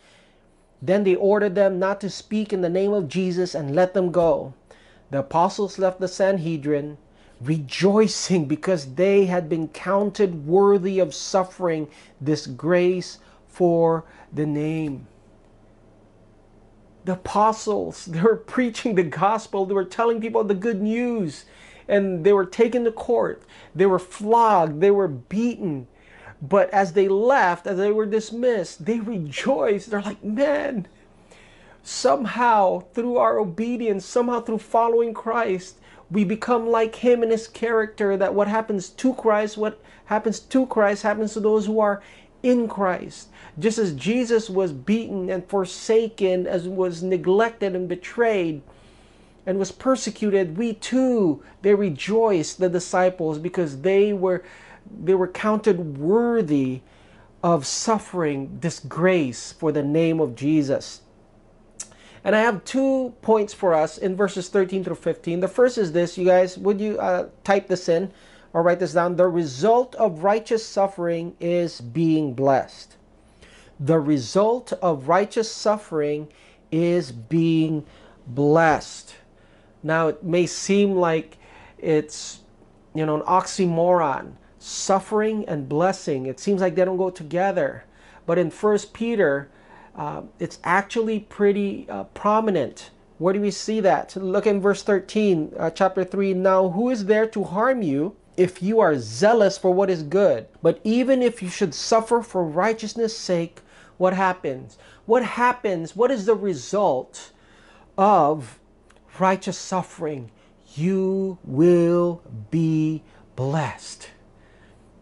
Then 0.82 1.04
they 1.04 1.16
ordered 1.16 1.54
them 1.54 1.78
not 1.78 2.02
to 2.02 2.10
speak 2.10 2.52
in 2.52 2.62
the 2.62 2.70
name 2.70 2.92
of 2.92 3.08
Jesus 3.08 3.54
and 3.54 3.76
let 3.76 3.94
them 3.94 4.12
go. 4.12 4.54
The 5.12 5.20
apostles 5.20 5.78
left 5.78 6.00
the 6.00 6.08
Sanhedrin, 6.08 6.98
rejoicing 7.40 8.46
because 8.46 8.96
they 8.96 9.26
had 9.26 9.48
been 9.48 9.68
counted 9.68 10.48
worthy 10.48 10.98
of 10.98 11.14
suffering 11.14 11.88
this 12.20 12.48
grace 12.48 13.20
for 13.48 14.06
the 14.34 14.48
name. 14.48 15.06
The 17.06 17.14
apostles, 17.14 18.06
they 18.08 18.22
were 18.22 18.38
preaching 18.38 18.96
the 18.96 19.04
gospel, 19.04 19.68
they 19.68 19.76
were 19.76 19.86
telling 19.86 20.20
people 20.20 20.44
the 20.44 20.56
good 20.56 20.82
news 20.82 21.46
and 21.92 22.24
they 22.24 22.32
were 22.32 22.46
taken 22.46 22.86
to 22.86 22.92
court. 22.92 23.44
They 23.76 23.86
were 23.86 24.00
flogged. 24.00 24.80
They 24.80 24.92
were 24.92 25.10
beaten. 25.10 25.88
But 26.42 26.70
as 26.72 26.94
they 26.94 27.10
left, 27.10 27.68
as 27.68 27.78
they 27.78 27.92
were 27.92 28.06
dismissed, 28.06 28.86
they 28.86 29.02
rejoiced. 29.02 29.92
They're 29.92 30.02
like, 30.02 30.24
man, 30.24 30.88
somehow 31.84 32.86
through 32.94 33.18
our 33.18 33.38
obedience, 33.38 34.06
somehow 34.06 34.40
through 34.40 34.60
following 34.60 35.14
Christ, 35.14 35.80
we 36.10 36.24
become 36.24 36.70
like 36.70 36.96
him 36.96 37.24
in 37.24 37.30
his 37.30 37.48
character 37.48 38.16
that 38.16 38.34
what 38.34 38.48
happens 38.48 38.90
to 38.90 39.14
Christ, 39.14 39.58
what 39.58 39.82
happens 40.06 40.40
to 40.40 40.66
Christ 40.68 41.04
happens 41.04 41.34
to 41.34 41.42
those 41.42 41.66
who 41.66 41.82
are 41.82 42.02
in 42.42 42.70
Christ. 42.70 43.28
Just 43.60 43.78
as 43.78 43.94
Jesus 43.94 44.50
was 44.50 44.72
beaten 44.72 45.30
and 45.30 45.48
forsaken, 45.48 46.48
as 46.48 46.68
was 46.68 47.04
neglected 47.04 47.76
and 47.76 47.88
betrayed, 47.88 48.62
and 49.46 49.58
was 49.58 49.72
persecuted, 49.72 50.58
we 50.58 50.74
too, 50.74 51.44
they 51.62 51.74
rejoiced, 51.74 52.60
the 52.60 52.70
disciples, 52.70 53.40
because 53.40 53.82
they 53.82 54.14
were 54.14 54.44
they 55.04 55.14
were 55.14 55.28
counted 55.28 55.98
worthy 55.98 56.82
of 57.44 57.66
suffering 57.66 58.58
disgrace 58.60 59.52
for 59.52 59.72
the 59.72 59.84
name 59.84 60.20
of 60.20 60.36
Jesus. 60.36 61.02
And 62.24 62.36
I 62.36 62.42
have 62.42 62.64
two 62.66 63.14
points 63.22 63.54
for 63.54 63.74
us 63.74 63.98
in 63.98 64.16
verses 64.16 64.50
13 64.50 64.84
through 64.84 64.96
15. 64.96 65.40
The 65.40 65.48
first 65.48 65.78
is 65.78 65.92
this, 65.92 66.18
you 66.18 66.26
guys, 66.26 66.58
would 66.58 66.80
you 66.80 67.00
uh, 67.00 67.30
type 67.44 67.68
this 67.68 67.90
in 67.90 68.12
or 68.54 68.62
write 68.62 68.80
this 68.80 68.94
down? 68.94 69.16
The 69.16 69.28
result 69.28 69.96
of 69.96 70.24
righteous 70.24 70.64
suffering 70.66 71.36
is 71.40 71.82
being 71.82 72.34
blessed. 72.34 72.96
The 73.80 74.00
result 74.00 74.74
of 74.74 75.08
righteous 75.08 75.52
suffering 75.52 76.28
is 76.72 77.12
being 77.12 77.86
blessed. 78.28 79.16
Now, 79.84 80.08
it 80.10 80.24
may 80.24 80.46
seem 80.46 80.96
like 80.96 81.38
it's, 81.78 82.40
you 82.94 83.06
know, 83.06 83.16
an 83.16 83.22
oxymoron. 83.24 84.34
Suffering 84.60 85.44
and 85.48 85.68
blessing, 85.68 86.28
it 86.28 86.40
seems 86.40 86.62
like 86.62 86.76
they 86.76 86.86
don't 86.86 86.98
go 86.98 87.10
together. 87.10 87.84
But 88.28 88.38
in 88.38 88.52
First 88.52 88.94
Peter, 88.94 89.50
uh, 89.96 90.22
it's 90.40 90.60
actually 90.64 91.20
pretty 91.22 91.88
uh, 91.90 92.04
prominent 92.06 92.92
Where 93.22 93.36
do 93.36 93.42
we 93.42 93.52
see 93.52 93.80
that? 93.82 94.16
Look 94.16 94.48
in 94.48 94.60
verse 94.60 94.82
13, 94.82 95.54
uh, 95.60 95.70
chapter 95.70 96.04
3. 96.04 96.34
Now, 96.34 96.70
who 96.70 96.90
is 96.90 97.06
there 97.06 97.28
to 97.28 97.44
harm 97.44 97.84
you 97.84 98.16
if 98.36 98.64
you 98.64 98.80
are 98.80 98.98
zealous 98.98 99.60
for 99.60 99.72
what 99.72 99.92
is 99.92 100.02
good? 100.02 100.48
But 100.64 100.80
even 100.84 101.22
if 101.22 101.44
you 101.44 101.50
should 101.50 101.76
suffer 101.76 102.24
for 102.24 102.44
righteousness' 102.44 103.16
sake, 103.16 103.62
what 103.98 104.14
happens? 104.14 104.80
What 105.06 105.24
happens? 105.24 105.96
What 105.96 106.10
is 106.10 106.26
the 106.26 106.34
result 106.34 107.32
of 107.96 108.60
righteous 109.20 109.58
suffering? 109.58 110.32
You 110.76 111.38
will 111.44 112.22
be 112.50 113.04
blessed. 113.36 114.10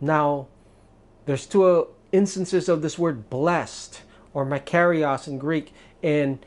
Now, 0.01 0.47
there's 1.25 1.45
two 1.45 1.87
instances 2.11 2.69
of 2.69 2.81
this 2.81 2.97
word 2.97 3.29
blessed 3.29 4.01
or 4.33 4.45
makarios 4.45 5.27
in 5.27 5.37
Greek 5.37 5.73
in 6.01 6.39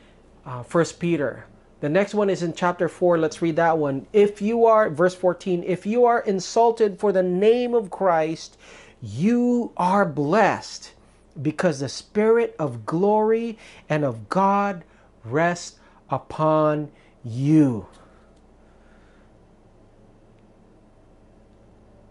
uh, 0.45 0.63
First 0.63 0.99
Peter. 0.99 1.45
The 1.79 1.89
next 1.89 2.13
one 2.13 2.29
is 2.29 2.43
in 2.43 2.53
chapter 2.53 2.87
4. 2.87 3.17
Let's 3.17 3.41
read 3.41 3.57
that 3.57 3.77
one. 3.77 4.07
If 4.13 4.41
you 4.41 4.65
are, 4.65 4.89
verse 4.89 5.15
14, 5.15 5.63
if 5.63 5.85
you 5.85 6.05
are 6.05 6.21
insulted 6.21 6.99
for 6.99 7.11
the 7.11 7.23
name 7.23 7.73
of 7.73 7.91
Christ, 7.91 8.57
you 9.01 9.73
are 9.75 10.05
blessed 10.05 10.93
because 11.41 11.79
the 11.79 11.89
Spirit 11.89 12.55
of 12.57 12.85
glory 12.85 13.57
and 13.89 14.05
of 14.05 14.29
God 14.29 14.85
rests 15.25 15.77
upon 16.09 16.89
you. 17.23 17.87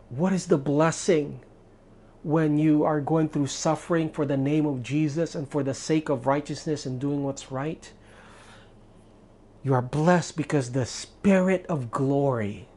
What 0.09 0.33
is 0.33 0.47
the 0.47 0.59
blessing 0.59 1.41
when 2.23 2.59
you 2.59 2.85
are 2.85 3.01
going 3.01 3.29
through 3.29 3.47
suffering 3.49 4.11
for 4.11 4.27
the 4.27 4.37
name 4.37 4.67
of 4.67 4.83
Jesus 4.83 5.35
and 5.35 5.49
for 5.49 5.63
the 5.63 5.75
sake 5.75 6.09
of 6.09 6.27
righteousness 6.27 6.87
and 6.87 7.01
doing 7.01 7.25
what's 7.25 7.51
right? 7.51 7.91
You 9.65 9.75
are 9.75 9.83
blessed 9.83 10.37
because 10.37 10.73
the 10.73 10.87
Spirit 10.87 11.67
of 11.69 11.91
glory. 11.91 12.69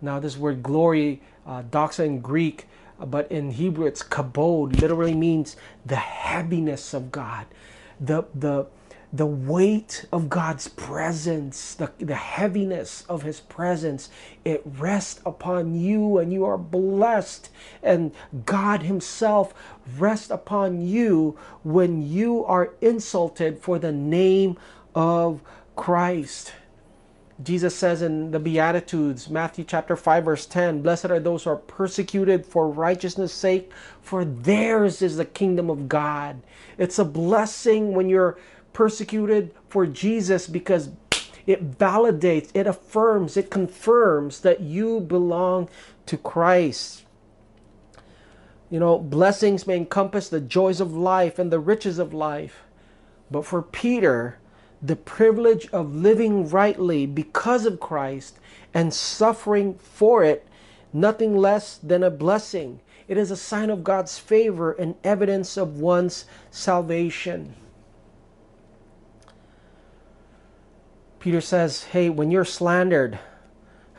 Now, 0.00 0.18
this 0.18 0.36
word 0.36 0.62
glory, 0.62 1.22
uh, 1.46 1.62
doxa 1.62 2.04
in 2.04 2.20
Greek, 2.20 2.66
uh, 3.00 3.06
but 3.06 3.30
in 3.30 3.52
Hebrew 3.52 3.86
it's 3.86 4.02
kabod, 4.02 4.80
literally 4.80 5.14
means 5.14 5.56
the 5.84 5.96
heaviness 5.96 6.94
of 6.94 7.12
God, 7.12 7.46
the 8.00 8.24
the 8.34 8.66
the 9.12 9.26
weight 9.26 10.04
of 10.12 10.28
God's 10.28 10.68
presence, 10.68 11.74
the, 11.74 11.90
the 11.98 12.14
heaviness 12.14 13.04
of 13.08 13.22
His 13.22 13.40
presence, 13.40 14.10
it 14.44 14.62
rests 14.64 15.20
upon 15.24 15.74
you 15.74 16.18
and 16.18 16.32
you 16.32 16.44
are 16.44 16.58
blessed. 16.58 17.50
And 17.82 18.12
God 18.44 18.82
Himself 18.82 19.54
rests 19.98 20.30
upon 20.30 20.86
you 20.86 21.38
when 21.62 22.02
you 22.02 22.44
are 22.44 22.74
insulted 22.80 23.58
for 23.60 23.78
the 23.78 23.92
name 23.92 24.58
of 24.94 25.40
Christ. 25.76 26.52
Jesus 27.42 27.76
says 27.76 28.00
in 28.00 28.30
the 28.30 28.38
Beatitudes, 28.38 29.28
Matthew 29.28 29.64
chapter 29.64 29.94
5, 29.94 30.24
verse 30.24 30.46
10, 30.46 30.80
Blessed 30.80 31.06
are 31.06 31.20
those 31.20 31.44
who 31.44 31.50
are 31.50 31.56
persecuted 31.56 32.46
for 32.46 32.68
righteousness' 32.70 33.32
sake, 33.32 33.70
for 34.00 34.24
theirs 34.24 35.02
is 35.02 35.18
the 35.18 35.26
kingdom 35.26 35.68
of 35.68 35.86
God. 35.86 36.40
It's 36.78 36.98
a 36.98 37.04
blessing 37.04 37.92
when 37.92 38.08
you're 38.08 38.38
persecuted 38.76 39.50
for 39.70 39.86
Jesus 39.86 40.46
because 40.46 40.90
it 41.46 41.78
validates, 41.78 42.50
it 42.52 42.66
affirms, 42.66 43.38
it 43.38 43.50
confirms 43.50 44.40
that 44.40 44.60
you 44.60 45.00
belong 45.00 45.66
to 46.04 46.18
Christ. 46.18 47.04
You 48.68 48.78
know, 48.78 48.98
blessings 48.98 49.66
may 49.66 49.78
encompass 49.78 50.28
the 50.28 50.42
joys 50.42 50.78
of 50.78 50.92
life 50.92 51.38
and 51.38 51.50
the 51.50 51.58
riches 51.58 51.98
of 51.98 52.12
life. 52.12 52.64
But 53.30 53.46
for 53.46 53.62
Peter, 53.62 54.36
the 54.82 54.96
privilege 54.96 55.70
of 55.70 55.96
living 55.96 56.46
rightly 56.46 57.06
because 57.06 57.64
of 57.64 57.80
Christ 57.80 58.38
and 58.74 58.92
suffering 58.92 59.78
for 59.78 60.22
it, 60.22 60.46
nothing 60.92 61.34
less 61.34 61.78
than 61.78 62.02
a 62.02 62.10
blessing. 62.10 62.80
It 63.08 63.16
is 63.16 63.30
a 63.30 63.38
sign 63.38 63.70
of 63.70 63.84
God's 63.84 64.18
favor 64.18 64.72
and 64.72 64.96
evidence 65.02 65.56
of 65.56 65.80
one's 65.80 66.26
salvation. 66.50 67.54
Peter 71.26 71.40
says, 71.40 71.82
hey, 71.82 72.08
when 72.08 72.30
you're 72.30 72.44
slandered, 72.44 73.18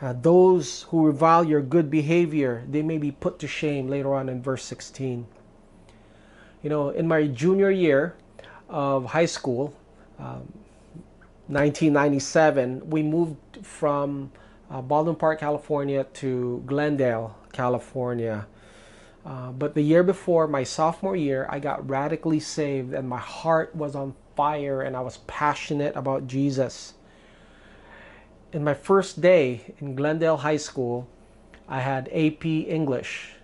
uh, 0.00 0.14
those 0.14 0.84
who 0.84 1.04
revile 1.04 1.44
your 1.44 1.60
good 1.60 1.90
behavior, 1.90 2.64
they 2.66 2.80
may 2.80 2.96
be 2.96 3.10
put 3.10 3.38
to 3.38 3.46
shame 3.46 3.86
later 3.86 4.14
on 4.14 4.30
in 4.30 4.40
verse 4.40 4.64
16. 4.64 5.26
You 6.62 6.70
know, 6.70 6.88
in 6.88 7.06
my 7.06 7.26
junior 7.26 7.70
year 7.70 8.14
of 8.66 9.04
high 9.04 9.26
school, 9.26 9.76
um, 10.18 10.54
1997, 11.48 12.88
we 12.88 13.02
moved 13.02 13.36
from 13.60 14.32
uh, 14.70 14.80
Baldwin 14.80 15.14
Park, 15.14 15.40
California 15.40 16.04
to 16.04 16.62
Glendale, 16.64 17.36
California. 17.52 18.46
Uh, 19.26 19.52
but 19.52 19.74
the 19.74 19.82
year 19.82 20.02
before, 20.02 20.48
my 20.48 20.64
sophomore 20.64 21.14
year, 21.14 21.46
I 21.50 21.58
got 21.58 21.86
radically 21.90 22.40
saved 22.40 22.94
and 22.94 23.06
my 23.06 23.18
heart 23.18 23.76
was 23.76 23.94
on 23.94 24.14
fire 24.34 24.80
and 24.80 24.96
I 24.96 25.02
was 25.02 25.18
passionate 25.26 25.94
about 25.94 26.26
Jesus 26.26 26.94
in 28.52 28.64
my 28.64 28.74
first 28.74 29.20
day 29.20 29.74
in 29.78 29.94
Glendale 29.94 30.38
High 30.38 30.56
School, 30.56 31.08
I 31.68 31.80
had 31.80 32.08
AP 32.12 32.44
English. 32.44 33.34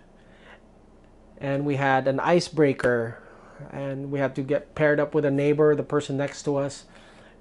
And 1.37 1.65
we 1.65 1.75
had 1.75 2.07
an 2.07 2.19
icebreaker, 2.19 3.21
and 3.71 4.11
we 4.11 4.19
had 4.19 4.35
to 4.35 4.41
get 4.41 4.73
paired 4.73 4.99
up 4.99 5.13
with 5.13 5.25
a 5.25 5.31
neighbor, 5.31 5.75
the 5.75 5.83
person 5.83 6.17
next 6.17 6.43
to 6.43 6.55
us. 6.55 6.85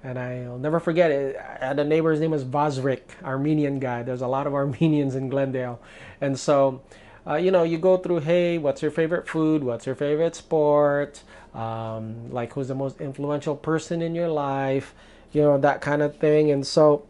And 0.03 0.19
I'll 0.19 0.59
never 0.59 0.81
forget 0.81 1.11
it. 1.11 1.37
The 1.77 1.85
neighbor's 1.85 2.21
name 2.21 2.33
was 2.33 2.45
Vazrik, 2.45 3.23
Armenian 3.23 3.79
guy. 3.79 4.03
There's 4.03 4.21
a 4.21 4.27
lot 4.27 4.47
of 4.47 4.53
Armenians 4.53 5.15
in 5.15 5.31
Glendale. 5.31 5.81
And 6.21 6.39
so, 6.39 6.83
uh, 7.27 7.37
you 7.37 7.51
know, 7.51 7.63
you 7.63 7.79
go 7.79 7.97
through, 7.97 8.21
hey, 8.21 8.59
what's 8.59 8.83
your 8.83 8.91
favorite 8.91 9.27
food? 9.27 9.65
What's 9.65 9.87
your 9.87 9.95
favorite 9.95 10.35
sport? 10.35 11.23
Um, 11.55 12.31
like, 12.31 12.53
who's 12.53 12.69
the 12.69 12.75
most 12.75 13.01
influential 13.01 13.57
person 13.57 14.03
in 14.03 14.15
your 14.15 14.29
life? 14.29 14.95
You 15.33 15.41
know, 15.43 15.59
that 15.59 15.81
kind 15.81 16.03
of 16.03 16.19
thing. 16.19 16.51
And 16.51 16.67
so, 16.67 17.07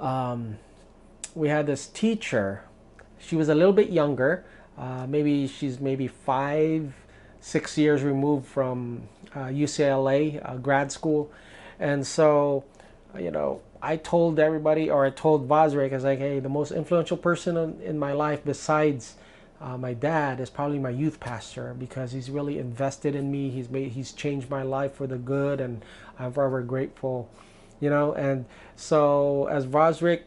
um, 0.00 0.58
we 1.34 1.48
had 1.48 1.66
this 1.66 1.86
teacher. 1.86 2.64
She 3.18 3.36
was 3.36 3.48
a 3.48 3.54
little 3.54 3.72
bit 3.72 3.90
younger. 3.90 4.44
Uh, 4.76 5.06
maybe 5.06 5.46
she's 5.46 5.78
maybe 5.78 6.08
five, 6.08 6.94
six 7.40 7.76
years 7.76 8.02
removed 8.02 8.46
from 8.46 9.02
uh, 9.34 9.46
UCLA 9.46 10.40
uh, 10.48 10.56
grad 10.56 10.90
school, 10.90 11.30
and 11.78 12.06
so, 12.06 12.64
you 13.18 13.30
know, 13.30 13.60
I 13.82 13.96
told 13.96 14.38
everybody, 14.38 14.90
or 14.90 15.06
I 15.06 15.10
told 15.10 15.48
Vazrik, 15.48 15.92
I 15.92 15.94
was 15.94 16.04
like, 16.04 16.18
hey, 16.18 16.40
the 16.40 16.48
most 16.48 16.72
influential 16.72 17.16
person 17.16 17.56
in, 17.56 17.80
in 17.80 17.98
my 17.98 18.12
life 18.12 18.40
besides 18.44 19.14
uh, 19.60 19.76
my 19.76 19.94
dad 19.94 20.40
is 20.40 20.50
probably 20.50 20.78
my 20.78 20.90
youth 20.90 21.20
pastor 21.20 21.74
because 21.78 22.12
he's 22.12 22.30
really 22.30 22.58
invested 22.58 23.14
in 23.14 23.30
me. 23.30 23.50
He's 23.50 23.68
made, 23.68 23.92
he's 23.92 24.12
changed 24.12 24.50
my 24.50 24.62
life 24.62 24.94
for 24.94 25.06
the 25.06 25.18
good, 25.18 25.60
and 25.60 25.84
I'm 26.18 26.32
forever 26.32 26.62
grateful 26.62 27.30
you 27.80 27.90
know. 27.90 28.12
And 28.12 28.46
so 28.76 29.48
as 29.50 29.66
Vazrik, 29.66 30.22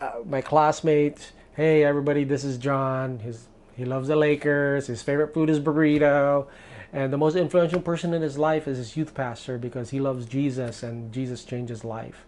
uh, 0.00 0.12
my 0.24 0.40
classmate, 0.40 1.32
hey 1.54 1.84
everybody, 1.84 2.24
this 2.24 2.44
is 2.44 2.58
John. 2.58 3.18
His 3.18 3.48
he 3.76 3.84
loves 3.84 4.08
the 4.08 4.16
Lakers. 4.16 4.88
His 4.88 5.02
favorite 5.02 5.32
food 5.32 5.48
is 5.48 5.58
burrito. 5.58 6.46
And 6.92 7.12
the 7.12 7.16
most 7.16 7.36
influential 7.36 7.80
person 7.80 8.12
in 8.12 8.20
his 8.20 8.36
life 8.36 8.66
is 8.66 8.78
his 8.78 8.96
youth 8.96 9.14
pastor 9.14 9.58
because 9.58 9.90
he 9.90 10.00
loves 10.00 10.26
Jesus 10.26 10.82
and 10.82 11.12
Jesus 11.12 11.44
changes 11.44 11.84
life. 11.84 12.26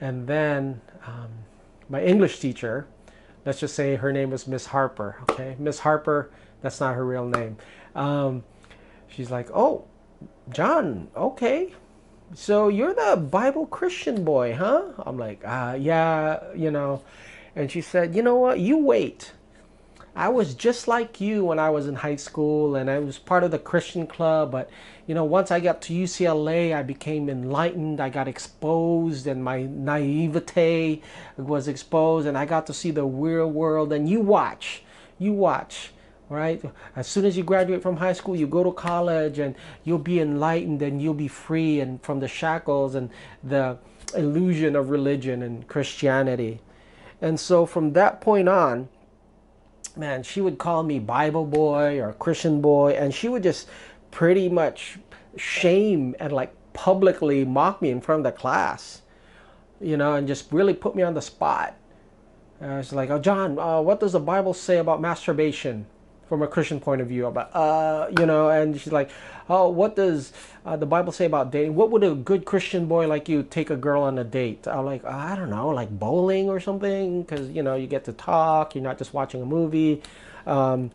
And 0.00 0.26
then 0.26 0.80
um, 1.06 1.28
my 1.88 2.02
English 2.02 2.40
teacher, 2.40 2.86
let's 3.44 3.60
just 3.60 3.74
say 3.74 3.96
her 3.96 4.12
name 4.12 4.30
was 4.30 4.46
Miss 4.46 4.66
Harper. 4.66 5.16
Okay, 5.30 5.56
Miss 5.58 5.78
Harper, 5.78 6.30
that's 6.62 6.80
not 6.80 6.94
her 6.94 7.04
real 7.04 7.26
name. 7.26 7.58
Um, 7.94 8.42
she's 9.08 9.30
like, 9.30 9.48
oh, 9.54 9.84
John, 10.50 11.08
okay, 11.16 11.74
so 12.34 12.68
you're 12.68 12.94
the 12.94 13.16
Bible 13.16 13.66
Christian 13.66 14.24
boy, 14.24 14.54
huh? 14.54 14.92
I'm 14.98 15.18
like, 15.18 15.40
uh, 15.44 15.76
yeah, 15.78 16.40
you 16.54 16.70
know. 16.70 17.02
And 17.54 17.70
she 17.70 17.80
said, 17.80 18.14
you 18.14 18.22
know 18.22 18.36
what? 18.36 18.58
You 18.60 18.78
wait. 18.78 19.32
I 20.14 20.28
was 20.28 20.54
just 20.54 20.88
like 20.88 21.20
you 21.20 21.44
when 21.44 21.58
I 21.58 21.70
was 21.70 21.86
in 21.86 21.96
high 21.96 22.16
school 22.16 22.74
and 22.74 22.90
I 22.90 22.98
was 22.98 23.18
part 23.18 23.44
of 23.44 23.50
the 23.50 23.58
Christian 23.58 24.06
club. 24.06 24.50
But, 24.50 24.70
you 25.06 25.14
know, 25.14 25.24
once 25.24 25.50
I 25.50 25.60
got 25.60 25.82
to 25.82 25.92
UCLA, 25.92 26.74
I 26.74 26.82
became 26.82 27.28
enlightened. 27.28 28.00
I 28.00 28.08
got 28.08 28.26
exposed 28.26 29.26
and 29.26 29.44
my 29.44 29.64
naivete 29.64 31.02
was 31.36 31.68
exposed 31.68 32.26
and 32.26 32.36
I 32.36 32.46
got 32.46 32.66
to 32.66 32.74
see 32.74 32.90
the 32.90 33.04
real 33.04 33.46
world. 33.46 33.92
And 33.92 34.08
you 34.08 34.20
watch, 34.20 34.82
you 35.18 35.32
watch 35.32 35.90
right? 36.28 36.62
As 36.96 37.06
soon 37.06 37.24
as 37.24 37.36
you 37.36 37.44
graduate 37.44 37.82
from 37.82 37.96
high 37.96 38.12
school, 38.12 38.34
you 38.34 38.46
go 38.46 38.64
to 38.64 38.72
college 38.72 39.38
and 39.38 39.54
you'll 39.84 39.98
be 39.98 40.20
enlightened 40.20 40.82
and 40.82 41.00
you'll 41.00 41.14
be 41.14 41.28
free 41.28 41.80
and 41.80 42.02
from 42.02 42.20
the 42.20 42.28
shackles 42.28 42.94
and 42.94 43.10
the 43.44 43.78
illusion 44.16 44.74
of 44.76 44.90
religion 44.90 45.42
and 45.42 45.66
Christianity. 45.68 46.60
And 47.20 47.38
so 47.38 47.64
from 47.64 47.92
that 47.92 48.20
point 48.20 48.48
on, 48.48 48.88
man, 49.96 50.22
she 50.22 50.40
would 50.40 50.58
call 50.58 50.82
me 50.82 50.98
Bible 50.98 51.44
boy 51.44 52.00
or 52.00 52.12
Christian 52.12 52.60
boy, 52.60 52.92
and 52.92 53.14
she 53.14 53.28
would 53.28 53.42
just 53.42 53.68
pretty 54.10 54.48
much 54.48 54.98
shame 55.36 56.14
and 56.20 56.32
like 56.32 56.54
publicly 56.72 57.44
mock 57.44 57.80
me 57.80 57.90
in 57.90 58.00
front 58.00 58.20
of 58.20 58.24
the 58.24 58.38
class, 58.38 59.02
you 59.80 59.96
know, 59.96 60.14
and 60.14 60.26
just 60.26 60.52
really 60.52 60.74
put 60.74 60.94
me 60.94 61.02
on 61.02 61.14
the 61.14 61.22
spot. 61.22 61.74
And 62.60 62.72
I 62.72 62.78
was 62.78 62.92
like, 62.92 63.10
"Oh, 63.10 63.18
John, 63.18 63.58
uh, 63.58 63.80
what 63.80 64.00
does 64.00 64.12
the 64.12 64.20
Bible 64.20 64.54
say 64.54 64.78
about 64.78 65.00
masturbation 65.00 65.86
from 66.28 66.42
a 66.42 66.46
Christian 66.46 66.80
point 66.80 67.00
of 67.00 67.08
view?" 67.08 67.26
About, 67.26 67.54
uh, 67.54 68.08
you 68.18 68.26
know, 68.26 68.48
and 68.48 68.78
she's 68.80 68.92
like, 68.92 69.10
"Oh, 69.48 69.68
what 69.68 69.96
does 69.96 70.32
uh, 70.64 70.76
the 70.76 70.86
Bible 70.86 71.12
say 71.12 71.26
about 71.26 71.50
dating? 71.52 71.74
What 71.74 71.90
would 71.90 72.04
a 72.04 72.14
good 72.14 72.44
Christian 72.44 72.86
boy 72.86 73.06
like 73.06 73.28
you 73.28 73.42
take 73.42 73.70
a 73.70 73.76
girl 73.76 74.02
on 74.02 74.18
a 74.18 74.24
date?" 74.24 74.66
I'm 74.66 74.84
like, 74.84 75.04
"I 75.04 75.36
don't 75.36 75.50
know, 75.50 75.68
like 75.68 75.90
bowling 75.90 76.48
or 76.48 76.60
something, 76.60 77.22
because 77.22 77.50
you 77.50 77.62
know 77.62 77.74
you 77.74 77.86
get 77.86 78.04
to 78.04 78.12
talk. 78.12 78.74
You're 78.74 78.84
not 78.84 78.98
just 78.98 79.14
watching 79.14 79.42
a 79.42 79.46
movie." 79.46 80.02
Um, 80.46 80.92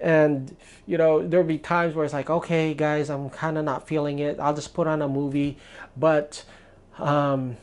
and 0.00 0.56
you 0.86 0.98
know 0.98 1.26
there'll 1.26 1.46
be 1.46 1.58
times 1.58 1.94
where 1.94 2.04
it's 2.04 2.14
like 2.14 2.28
okay 2.28 2.74
guys 2.74 3.08
i'm 3.10 3.30
kind 3.30 3.56
of 3.56 3.64
not 3.64 3.86
feeling 3.88 4.18
it 4.18 4.38
i'll 4.38 4.54
just 4.54 4.74
put 4.74 4.86
on 4.86 5.00
a 5.02 5.08
movie 5.08 5.56
but 5.96 6.44
um, 6.98 7.56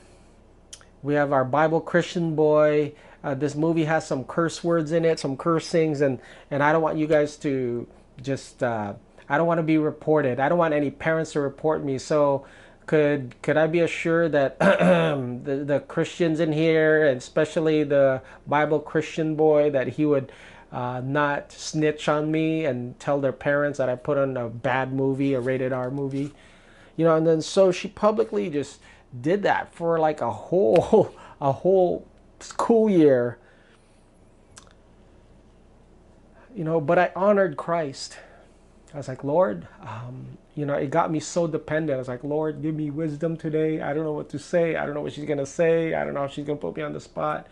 we 1.04 1.13
have 1.13 1.32
our 1.32 1.45
bible 1.45 1.80
christian 1.80 2.36
boy 2.36 2.91
uh, 3.23 3.34
this 3.34 3.55
movie 3.55 3.86
has 3.86 4.05
some 4.05 4.23
curse 4.23 4.63
words 4.63 4.91
in 4.91 5.05
it 5.05 5.19
some 5.19 5.38
cursings 5.38 6.01
and 6.01 6.19
and 6.49 6.63
i 6.63 6.71
don't 6.71 6.81
want 6.81 6.97
you 6.97 7.07
guys 7.07 7.38
to 7.38 7.88
just 8.21 8.62
uh, 8.63 8.93
i 9.29 9.38
don't 9.38 9.47
want 9.47 9.57
to 9.57 9.63
be 9.63 9.77
reported 9.77 10.39
i 10.39 10.49
don't 10.49 10.57
want 10.57 10.73
any 10.73 10.91
parents 10.91 11.31
to 11.34 11.39
report 11.39 11.84
me 11.84 11.97
so 11.97 12.45
could 12.86 13.36
could 13.41 13.57
i 13.57 13.67
be 13.67 13.79
assured 13.79 14.31
that 14.31 14.57
the, 14.60 15.63
the 15.65 15.79
christians 15.88 16.39
in 16.39 16.51
here 16.51 17.07
and 17.07 17.17
especially 17.17 17.84
the 17.84 18.21
bible 18.47 18.79
christian 18.79 19.36
boy 19.36 19.69
that 19.69 19.88
he 19.88 20.05
would 20.05 20.31
uh, 20.71 21.01
not 21.03 21.51
snitch 21.51 22.07
on 22.07 22.31
me 22.31 22.65
and 22.65 22.97
tell 22.99 23.19
their 23.19 23.34
parents 23.34 23.77
that 23.77 23.89
I 23.89 23.95
put 23.95 24.17
on 24.17 24.38
a 24.38 24.47
bad 24.47 24.93
movie, 24.93 25.34
a 25.34 25.41
rated 25.41 25.73
R 25.73 25.91
movie. 25.91 26.31
You 26.95 27.05
know, 27.05 27.15
and 27.15 27.27
then 27.27 27.41
so 27.41 27.71
she 27.71 27.88
publicly 27.88 28.49
just 28.49 28.79
did 29.19 29.43
that 29.43 29.73
for 29.73 29.99
like 29.99 30.21
a 30.21 30.31
whole 30.31 31.13
a 31.41 31.51
whole 31.51 32.07
school 32.43 32.89
year. 32.89 33.38
You 36.56 36.63
know, 36.63 36.82
but 36.82 36.99
I 36.99 37.12
honored 37.15 37.56
Christ. 37.58 38.17
I 38.93 38.97
was 38.97 39.08
like, 39.08 39.23
Lord, 39.23 39.67
um, 39.82 40.38
you 40.54 40.65
know, 40.65 40.73
it 40.73 40.89
got 40.89 41.12
me 41.12 41.19
so 41.21 41.47
dependent. 41.47 41.95
I 41.95 41.99
was 41.99 42.10
like, 42.10 42.23
Lord, 42.23 42.62
give 42.62 42.75
me 42.75 42.91
wisdom 42.91 43.38
today. 43.38 43.82
I 43.82 43.93
don't 43.93 44.04
know 44.04 44.12
what 44.12 44.30
to 44.30 44.39
say. 44.39 44.75
I 44.75 44.86
don't 44.86 44.93
know 44.93 45.01
what 45.01 45.13
she's 45.13 45.25
gonna 45.25 45.45
say. 45.45 45.93
I 45.93 46.04
don't 46.04 46.13
know 46.13 46.25
if 46.25 46.34
she's 46.34 46.45
gonna 46.45 46.60
put 46.60 46.75
me 46.75 46.84
on 46.84 46.91
the 46.91 46.99
spot. 46.99 47.47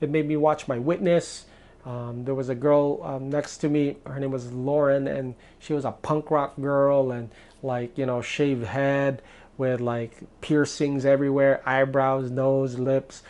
It 0.00 0.10
made 0.10 0.26
me 0.26 0.36
watch 0.36 0.66
my 0.66 0.78
witness. 0.78 1.46
Um, 1.84 2.24
there 2.24 2.34
was 2.34 2.48
a 2.48 2.54
girl 2.54 3.00
um, 3.02 3.30
next 3.30 3.58
to 3.58 3.68
me. 3.68 3.96
Her 4.06 4.18
name 4.18 4.32
was 4.32 4.52
Lauren, 4.52 5.06
and 5.06 5.34
she 5.60 5.72
was 5.72 5.84
a 5.84 5.92
punk 5.92 6.30
rock 6.30 6.60
girl, 6.60 7.12
and 7.12 7.30
like 7.62 7.96
you 7.96 8.06
know, 8.06 8.20
shaved 8.20 8.64
head 8.64 9.22
with 9.58 9.80
like 9.80 10.16
piercings 10.40 11.04
everywhere, 11.04 11.62
eyebrows, 11.64 12.30
nose, 12.30 12.78
lips, 12.78 13.22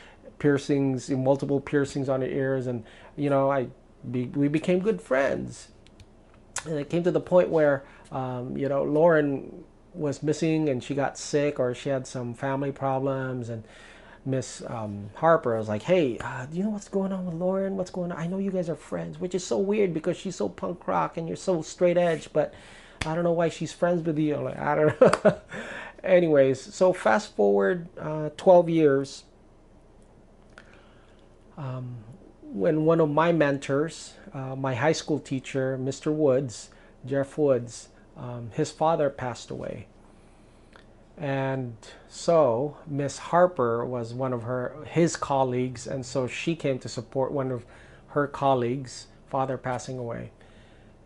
piercings, 0.42 1.08
multiple 1.08 1.60
piercings 1.60 2.08
on 2.08 2.20
her 2.20 2.26
ears, 2.26 2.66
and 2.66 2.82
you 3.14 3.30
know, 3.30 3.48
I 3.48 3.68
be, 4.10 4.24
we 4.26 4.48
became 4.48 4.80
good 4.80 5.00
friends. 5.00 5.68
And 6.66 6.78
it 6.80 6.90
came 6.90 7.04
to 7.04 7.12
the 7.12 7.20
point 7.20 7.48
where 7.48 7.84
um, 8.10 8.56
you 8.56 8.68
know 8.68 8.82
Lauren 8.82 9.62
was 9.94 10.20
missing, 10.20 10.68
and 10.68 10.82
she 10.82 10.96
got 10.96 11.16
sick, 11.16 11.60
or 11.60 11.74
she 11.76 11.90
had 11.90 12.08
some 12.08 12.34
family 12.34 12.72
problems, 12.72 13.50
and 13.50 13.62
Miss 14.24 14.64
um, 14.66 15.10
Harper. 15.14 15.54
I 15.54 15.58
was 15.60 15.68
like, 15.68 15.82
hey, 15.82 16.18
uh, 16.18 16.46
do 16.46 16.56
you 16.58 16.64
know 16.64 16.70
what's 16.70 16.88
going 16.88 17.12
on 17.12 17.24
with 17.24 17.36
Lauren? 17.36 17.76
What's 17.76 17.90
going 17.92 18.10
on? 18.10 18.18
I 18.18 18.26
know 18.26 18.38
you 18.38 18.50
guys 18.50 18.68
are 18.68 18.74
friends, 18.74 19.20
which 19.20 19.36
is 19.36 19.46
so 19.46 19.58
weird 19.58 19.94
because 19.94 20.16
she's 20.16 20.34
so 20.34 20.48
punk 20.48 20.88
rock 20.88 21.16
and 21.16 21.28
you're 21.28 21.36
so 21.36 21.62
straight 21.62 21.96
edge, 21.96 22.32
but 22.32 22.52
I 23.06 23.14
don't 23.14 23.22
know 23.22 23.32
why 23.32 23.48
she's 23.48 23.72
friends 23.72 24.04
with 24.04 24.18
you. 24.18 24.36
Like, 24.38 24.58
I 24.58 24.74
don't 24.74 25.00
know. 25.24 25.40
Anyways, 26.02 26.60
so 26.60 26.92
fast 26.92 27.36
forward 27.36 27.86
uh, 27.96 28.30
12 28.36 28.68
years. 28.68 29.24
Um, 31.56 31.96
when 32.42 32.84
one 32.84 33.00
of 33.00 33.10
my 33.10 33.32
mentors, 33.32 34.14
uh, 34.34 34.54
my 34.56 34.74
high 34.74 34.92
school 34.92 35.18
teacher, 35.18 35.78
Mr. 35.80 36.12
Woods, 36.12 36.70
Jeff 37.06 37.38
Woods, 37.38 37.88
um, 38.16 38.50
his 38.54 38.70
father 38.70 39.08
passed 39.10 39.50
away. 39.50 39.86
And 41.16 41.76
so 42.08 42.76
Miss 42.86 43.18
Harper 43.18 43.84
was 43.84 44.14
one 44.14 44.32
of 44.32 44.42
her 44.42 44.84
his 44.86 45.16
colleagues, 45.16 45.86
and 45.86 46.04
so 46.04 46.26
she 46.26 46.56
came 46.56 46.78
to 46.80 46.88
support 46.88 47.32
one 47.32 47.50
of 47.50 47.64
her 48.08 48.26
colleagues' 48.26 49.06
father 49.28 49.56
passing 49.56 49.98
away. 49.98 50.32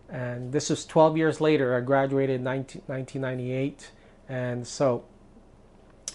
And 0.08 0.52
this 0.52 0.70
was 0.70 0.86
12 0.86 1.16
years 1.16 1.40
later. 1.40 1.76
I 1.76 1.80
graduated 1.80 2.36
in 2.36 2.44
19, 2.44 2.82
1998, 2.86 3.90
and 4.28 4.66
so 4.66 5.04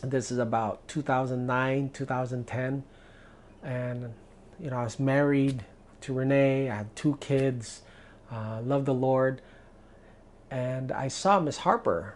this 0.02 0.32
is 0.32 0.38
about 0.38 0.88
2009, 0.88 1.90
2010, 1.94 2.84
and 3.64 4.14
you 4.60 4.70
know 4.70 4.78
I 4.78 4.84
was 4.84 5.00
married 5.00 5.66
to 6.02 6.14
Renee. 6.14 6.70
I 6.70 6.76
had 6.78 6.96
two 6.96 7.18
kids. 7.20 7.82
Uh, 8.32 8.62
loved 8.62 8.86
the 8.86 8.94
Lord, 8.94 9.42
and 10.50 10.92
I 10.92 11.10
saw 11.10 11.40
Miss 11.42 11.58
Harper 11.58 12.16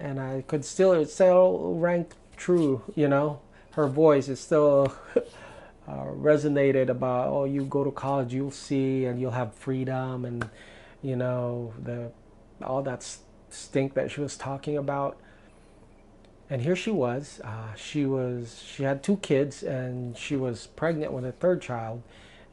and 0.00 0.18
I 0.18 0.42
could 0.48 0.64
still 0.64 0.92
it 0.92 1.10
still 1.10 1.74
ranked 1.74 2.16
true. 2.36 2.82
You 2.96 3.06
know, 3.08 3.40
her 3.72 3.86
voice 3.86 4.28
is 4.28 4.40
still 4.40 4.92
uh, 5.86 6.04
resonated 6.06 6.88
about 6.88 7.28
oh 7.28 7.44
you 7.44 7.64
go 7.64 7.84
to 7.84 7.90
college 7.90 8.32
you'll 8.32 8.50
see 8.50 9.04
and 9.04 9.20
you'll 9.20 9.30
have 9.32 9.54
freedom 9.54 10.24
and 10.24 10.48
you 11.02 11.16
know 11.16 11.74
the 11.80 12.10
all 12.64 12.82
that 12.82 13.06
stink 13.50 13.94
that 13.94 14.10
she 14.10 14.20
was 14.20 14.36
talking 14.36 14.76
about. 14.76 15.20
And 16.50 16.62
here 16.62 16.76
she 16.76 16.90
was. 16.90 17.40
Uh, 17.42 17.74
she 17.74 18.04
was 18.04 18.62
she 18.66 18.82
had 18.82 19.02
two 19.02 19.16
kids 19.18 19.62
and 19.62 20.18
she 20.18 20.36
was 20.36 20.66
pregnant 20.66 21.12
with 21.12 21.24
a 21.24 21.32
third 21.32 21.62
child, 21.62 22.02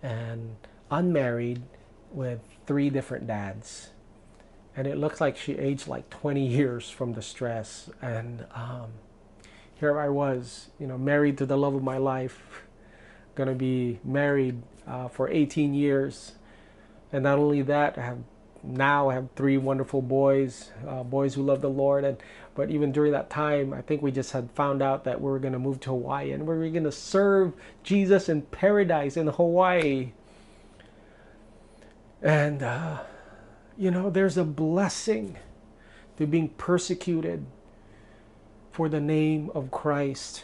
and 0.02 0.56
unmarried 0.92 1.64
with 2.12 2.40
three 2.66 2.90
different 2.90 3.28
dads 3.28 3.90
and 4.78 4.86
it 4.86 4.96
looks 4.96 5.20
like 5.20 5.36
she 5.36 5.54
aged 5.54 5.88
like 5.88 6.08
20 6.12 6.46
years 6.46 6.90
from 6.90 7.14
the 7.14 7.22
stress 7.22 7.90
and 8.02 8.46
um, 8.54 8.92
here 9.76 10.00
i 10.00 10.08
was 10.08 10.70
you 10.80 10.88
know 10.88 10.98
married 10.98 11.38
to 11.38 11.46
the 11.46 11.58
love 11.58 11.74
of 11.74 11.84
my 11.84 11.98
life 11.98 12.62
gonna 13.36 13.56
be 13.56 14.00
married 14.04 14.62
uh, 14.88 15.08
for 15.08 15.28
18 15.28 15.74
years 15.74 16.34
and 17.12 17.24
not 17.24 17.40
only 17.40 17.62
that 17.64 17.98
i 17.98 18.02
have 18.02 18.20
now 18.68 19.10
i 19.10 19.14
have 19.14 19.28
three 19.36 19.58
wonderful 19.58 20.02
boys 20.02 20.72
uh, 20.88 21.04
boys 21.04 21.34
who 21.34 21.44
love 21.44 21.62
the 21.62 21.70
lord 21.70 22.04
and 22.04 22.18
but 22.56 22.70
even 22.70 22.92
during 22.92 23.12
that 23.12 23.30
time 23.30 23.74
i 23.74 23.82
think 23.82 24.02
we 24.02 24.12
just 24.12 24.32
had 24.32 24.50
found 24.52 24.82
out 24.82 25.04
that 25.04 25.20
we 25.22 25.30
were 25.30 25.40
going 25.40 25.54
to 25.54 25.60
move 25.60 25.80
to 25.80 25.90
hawaii 25.90 26.32
and 26.32 26.46
we 26.46 26.56
were 26.56 26.70
going 26.70 26.84
to 26.84 26.92
serve 26.92 27.54
jesus 27.84 28.30
in 28.30 28.42
paradise 28.42 29.16
in 29.18 29.28
hawaii 29.28 30.12
and 32.22 32.64
uh, 32.64 33.00
you 33.78 33.92
know, 33.92 34.10
there's 34.10 34.38
a 34.38 34.44
blessing 34.44 35.38
to 36.18 36.26
being 36.26 36.50
persecuted 36.50 37.46
for 38.72 38.90
the 38.90 39.00
name 39.00 39.52
of 39.54 39.70
Christ. 39.70 40.44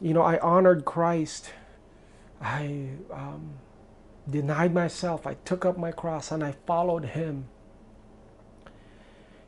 You 0.00 0.14
know, 0.14 0.22
I 0.22 0.38
honored 0.38 0.84
Christ. 0.84 1.50
I 2.40 2.90
um, 3.12 3.54
denied 4.28 4.74
myself. 4.74 5.26
I 5.26 5.34
took 5.44 5.64
up 5.64 5.78
my 5.78 5.92
cross 5.92 6.30
and 6.30 6.42
I 6.44 6.52
followed 6.66 7.04
him. 7.04 7.46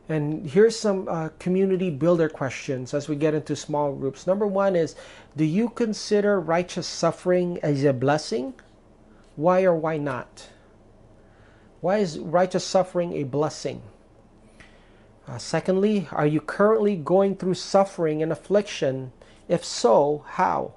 And 0.09 0.51
here's 0.51 0.79
some 0.79 1.09
uh, 1.09 1.31
community 1.39 1.89
builder 1.89 2.29
questions 2.29 2.93
as 2.93 3.09
we 3.09 3.17
get 3.17 3.35
into 3.35 3.55
small 3.55 3.95
groups. 3.95 4.27
Number 4.27 4.47
one 4.47 4.77
is 4.77 4.95
Do 5.37 5.45
you 5.45 5.69
consider 5.69 6.41
righteous 6.41 6.87
suffering 6.87 7.59
as 7.63 7.85
a 7.85 7.93
blessing? 7.93 8.55
Why 9.37 9.63
or 9.63 9.75
why 9.75 9.97
not? 9.97 10.49
Why 11.81 11.99
is 11.99 12.19
righteous 12.19 12.65
suffering 12.65 13.15
a 13.15 13.25
blessing? 13.25 13.83
Uh, 15.27 15.39
secondly, 15.39 16.09
are 16.13 16.27
you 16.27 16.41
currently 16.41 16.97
going 16.97 17.37
through 17.37 17.55
suffering 17.55 18.23
and 18.23 18.33
affliction? 18.33 19.13
If 19.49 19.65
so, 19.65 20.25
how? 20.27 20.75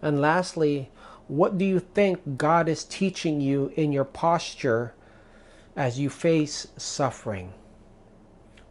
And 0.00 0.20
lastly, 0.20 0.90
what 1.28 1.58
do 1.58 1.64
you 1.64 1.78
think 1.78 2.38
God 2.38 2.68
is 2.68 2.84
teaching 2.84 3.40
you 3.40 3.72
in 3.76 3.92
your 3.92 4.04
posture 4.04 4.94
as 5.76 5.98
you 5.98 6.10
face 6.10 6.68
suffering? 6.76 7.52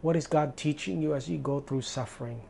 What 0.02 0.16
is 0.16 0.26
God 0.26 0.56
teaching 0.56 1.00
you 1.00 1.14
as 1.14 1.28
you 1.28 1.38
go 1.38 1.60
through 1.60 1.82
suffering? 1.82 2.42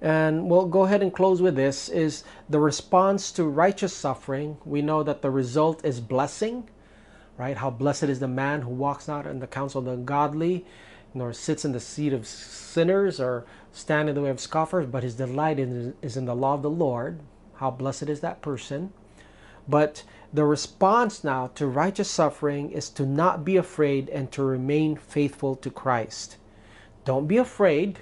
and 0.00 0.48
we'll 0.48 0.66
go 0.66 0.84
ahead 0.84 1.02
and 1.02 1.12
close 1.12 1.42
with 1.42 1.56
this 1.56 1.88
is 1.88 2.24
the 2.48 2.58
response 2.58 3.30
to 3.32 3.44
righteous 3.44 3.94
suffering 3.94 4.56
we 4.64 4.80
know 4.80 5.02
that 5.02 5.20
the 5.20 5.30
result 5.30 5.84
is 5.84 6.00
blessing 6.00 6.68
right 7.36 7.58
how 7.58 7.70
blessed 7.70 8.04
is 8.04 8.20
the 8.20 8.28
man 8.28 8.62
who 8.62 8.70
walks 8.70 9.06
not 9.06 9.26
in 9.26 9.40
the 9.40 9.46
counsel 9.46 9.80
of 9.80 9.84
the 9.84 9.96
godly 9.96 10.64
nor 11.12 11.32
sits 11.32 11.64
in 11.64 11.72
the 11.72 11.80
seat 11.80 12.12
of 12.12 12.26
sinners 12.26 13.20
or 13.20 13.44
stand 13.72 14.08
in 14.08 14.14
the 14.14 14.22
way 14.22 14.30
of 14.30 14.40
scoffers 14.40 14.86
but 14.86 15.02
his 15.02 15.14
delight 15.16 15.58
is 15.58 16.16
in 16.16 16.24
the 16.24 16.34
law 16.34 16.54
of 16.54 16.62
the 16.62 16.70
lord 16.70 17.20
how 17.60 17.70
blessed 17.70 18.08
is 18.10 18.20
that 18.20 18.42
person 18.42 18.92
But 19.68 20.02
the 20.32 20.44
response 20.44 21.24
now 21.24 21.48
to 21.56 21.66
righteous 21.66 22.10
suffering 22.10 22.70
is 22.72 22.90
to 22.90 23.06
not 23.06 23.44
be 23.44 23.56
afraid 23.56 24.08
and 24.10 24.30
to 24.32 24.42
remain 24.42 24.96
faithful 24.96 25.56
to 25.56 25.70
Christ. 25.70 26.36
Don't 27.04 27.26
be 27.28 27.36
afraid. 27.38 28.00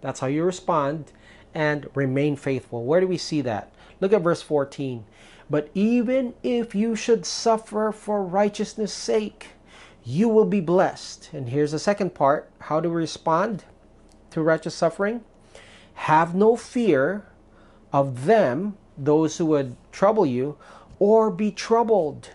That's 0.00 0.20
how 0.20 0.28
you 0.28 0.44
respond. 0.44 1.12
And 1.54 1.88
remain 1.94 2.36
faithful. 2.36 2.84
Where 2.84 3.00
do 3.00 3.08
we 3.08 3.18
see 3.18 3.40
that? 3.42 3.72
Look 4.00 4.12
at 4.12 4.22
verse 4.22 4.42
14. 4.42 5.04
But 5.50 5.70
even 5.74 6.34
if 6.42 6.74
you 6.74 6.94
should 6.96 7.26
suffer 7.26 7.92
for 7.92 8.22
righteousness' 8.22 8.92
sake, 8.92 9.48
you 10.04 10.28
will 10.28 10.44
be 10.46 10.60
blessed. 10.60 11.30
And 11.32 11.48
here's 11.50 11.72
the 11.72 11.78
second 11.78 12.14
part 12.14 12.50
how 12.60 12.80
to 12.80 12.88
respond 12.88 13.64
to 14.30 14.42
righteous 14.42 14.74
suffering. 14.74 15.24
Have 15.94 16.34
no 16.34 16.56
fear 16.56 17.26
of 17.92 18.26
them, 18.26 18.76
those 18.98 19.38
who 19.38 19.46
would 19.46 19.76
trouble 19.92 20.26
you, 20.26 20.56
or 20.98 21.30
be 21.30 21.50
troubled. 21.50 22.30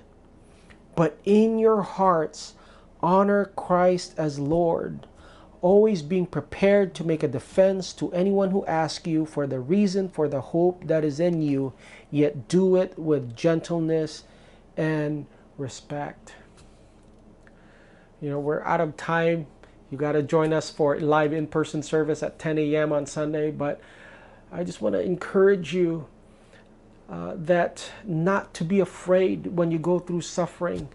But 0.96 1.20
in 1.26 1.60
your 1.60 1.82
hearts, 1.82 2.54
honor 3.02 3.46
Christ 3.56 4.14
as 4.18 4.40
Lord, 4.40 5.08
always 5.62 6.02
being 6.02 6.26
prepared 6.26 6.94
to 6.96 7.04
make 7.04 7.24
a 7.24 7.28
defense 7.28 7.94
to 7.94 8.12
anyone 8.12 8.52
who 8.52 8.66
asks 8.66 9.08
you 9.08 9.26
for 9.26 9.48
the 9.48 9.60
reason 9.60 10.10
for 10.10 10.28
the 10.28 10.42
hope 10.42 10.88
that 10.88 11.04
is 11.04 11.20
in 11.20 11.42
you, 11.42 11.74
yet 12.12 12.48
do 12.48 12.76
it 12.76 12.98
with 12.98 13.36
gentleness 13.36 14.24
and 14.78 15.26
respect. 15.58 16.34
You 18.22 18.30
know, 18.30 18.40
we're 18.40 18.64
out 18.64 18.82
of 18.82 18.96
time. 18.96 19.48
You 19.92 19.98
got 19.98 20.14
to 20.14 20.24
join 20.24 20.54
us 20.54 20.70
for 20.70 21.00
live 21.00 21.34
in 21.34 21.48
person 21.48 21.84
service 21.84 22.24
at 22.24 22.40
10 22.40 22.58
a.m. 22.58 22.92
on 22.92 23.06
Sunday, 23.06 23.52
but 23.52 23.82
I 24.52 24.64
just 24.64 24.82
want 24.82 24.94
to 24.94 25.02
encourage 25.02 25.74
you 25.74 26.08
uh, 27.10 27.34
that 27.36 27.92
not 28.06 28.54
to 28.56 28.64
be 28.64 28.80
afraid 28.80 29.48
when 29.48 29.72
you 29.72 29.80
go 29.80 30.00
through 30.00 30.22
suffering, 30.22 30.88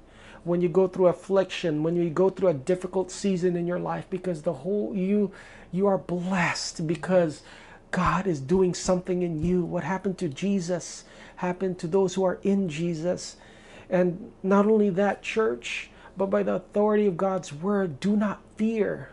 when 0.44 0.61
you 0.61 0.68
go 0.68 0.88
through 0.88 1.07
affliction, 1.07 1.83
when 1.83 1.97
you 1.97 2.09
go 2.11 2.31
through 2.31 2.49
a 2.49 2.55
difficult 2.55 3.11
season 3.11 3.57
in 3.57 3.66
your 3.66 3.79
life, 3.79 4.07
because 4.09 4.42
the 4.42 4.53
whole 4.53 4.97
you 4.97 5.31
you 5.71 5.87
are 5.87 5.99
blessed 5.99 6.87
because 6.87 7.42
God 7.90 8.27
is 8.27 8.40
doing 8.40 8.75
something 8.75 9.23
in 9.23 9.42
you. 9.42 9.64
What 9.64 9.85
happened 9.85 10.18
to 10.18 10.29
Jesus 10.29 11.05
happened 11.37 11.79
to 11.79 11.87
those 11.87 12.14
who 12.14 12.25
are 12.25 12.38
in 12.42 12.68
Jesus. 12.68 13.37
And 13.90 14.33
not 14.42 14.66
only 14.66 14.90
that, 14.90 15.23
church, 15.23 15.90
but 16.16 16.27
by 16.27 16.42
the 16.42 16.55
authority 16.55 17.07
of 17.07 17.16
God's 17.16 17.53
word, 17.53 18.01
do 18.01 18.16
not 18.16 18.40
fear. 18.57 19.11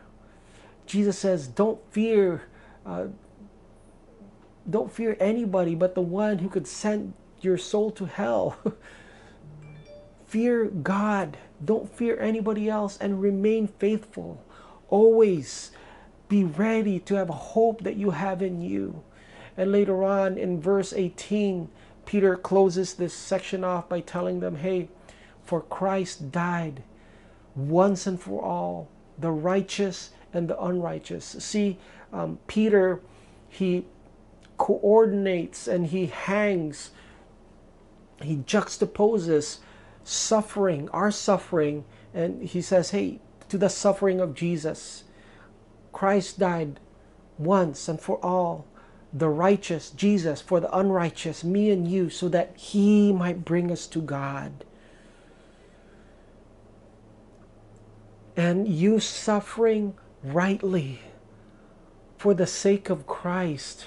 Jesus 0.85 1.17
says, 1.17 1.47
don't 1.47 1.79
fear. 1.91 2.43
Uh, 2.85 3.07
don't 4.69 4.91
fear 4.91 5.15
anybody 5.19 5.75
but 5.75 5.95
the 5.95 6.01
one 6.01 6.39
who 6.39 6.49
could 6.49 6.67
send 6.67 7.13
your 7.41 7.57
soul 7.57 7.91
to 7.91 8.05
hell. 8.05 8.57
fear 10.25 10.65
God. 10.65 11.37
Don't 11.63 11.89
fear 11.89 12.19
anybody 12.19 12.69
else 12.69 12.97
and 12.97 13.21
remain 13.21 13.67
faithful. 13.67 14.43
Always 14.89 15.71
be 16.27 16.43
ready 16.43 16.99
to 16.99 17.15
have 17.15 17.29
hope 17.29 17.83
that 17.83 17.95
you 17.95 18.11
have 18.11 18.41
in 18.41 18.61
you. 18.61 19.03
And 19.57 19.71
later 19.71 20.03
on 20.03 20.37
in 20.37 20.59
verse 20.59 20.91
18, 20.91 21.69
Peter 22.05 22.35
closes 22.35 22.93
this 22.93 23.13
section 23.13 23.63
off 23.63 23.87
by 23.87 24.01
telling 24.01 24.39
them, 24.39 24.57
hey, 24.57 24.89
for 25.43 25.61
Christ 25.61 26.31
died 26.31 26.83
once 27.55 28.05
and 28.05 28.19
for 28.19 28.43
all, 28.43 28.89
the 29.17 29.31
righteous 29.31 30.09
and 30.33 30.49
the 30.49 30.61
unrighteous. 30.61 31.37
See, 31.39 31.77
um, 32.11 32.39
Peter, 32.47 32.99
he 33.47 33.85
coordinates 34.57 35.67
and 35.67 35.87
he 35.87 36.07
hangs, 36.07 36.91
he 38.21 38.37
juxtaposes 38.37 39.59
suffering, 40.03 40.89
our 40.89 41.11
suffering, 41.11 41.83
and 42.13 42.43
he 42.43 42.61
says, 42.61 42.91
hey, 42.91 43.19
to 43.49 43.57
the 43.57 43.69
suffering 43.69 44.19
of 44.19 44.33
Jesus. 44.33 45.03
Christ 45.91 46.39
died 46.39 46.79
once 47.37 47.87
and 47.87 47.99
for 47.99 48.23
all, 48.23 48.65
the 49.11 49.29
righteous, 49.29 49.91
Jesus, 49.91 50.41
for 50.41 50.59
the 50.59 50.77
unrighteous, 50.77 51.43
me 51.43 51.69
and 51.69 51.87
you, 51.87 52.09
so 52.09 52.27
that 52.29 52.55
he 52.57 53.13
might 53.13 53.45
bring 53.45 53.71
us 53.71 53.87
to 53.87 54.01
God. 54.01 54.65
And 58.35 58.67
you 58.67 58.99
suffering 58.99 59.95
rightly 60.21 60.99
for 62.17 62.33
the 62.33 62.47
sake 62.47 62.89
of 62.89 63.07
Christ 63.07 63.85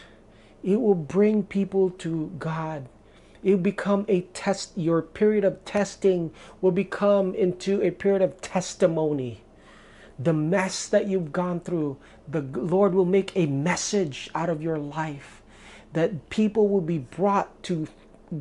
it 0.63 0.81
will 0.81 0.95
bring 0.95 1.43
people 1.45 1.91
to 1.91 2.33
God. 2.39 2.89
It 3.43 3.53
will 3.53 3.59
become 3.59 4.05
a 4.09 4.23
test, 4.33 4.73
your 4.77 5.01
period 5.03 5.45
of 5.45 5.65
testing 5.65 6.33
will 6.61 6.73
become 6.73 7.35
into 7.35 7.81
a 7.83 7.91
period 7.91 8.23
of 8.23 8.41
testimony. 8.41 9.43
The 10.19 10.33
mess 10.33 10.89
that 10.89 11.07
you've 11.07 11.33
gone 11.33 11.61
through, 11.61 11.97
the 12.27 12.43
Lord 12.43 12.95
will 12.95 13.05
make 13.05 13.37
a 13.37 13.47
message 13.47 14.31
out 14.35 14.51
of 14.51 14.63
your 14.63 14.79
life 14.79 15.43
that 15.93 16.29
people 16.31 16.69
will 16.69 16.81
be 16.81 16.99
brought 16.99 17.63
to 17.65 17.87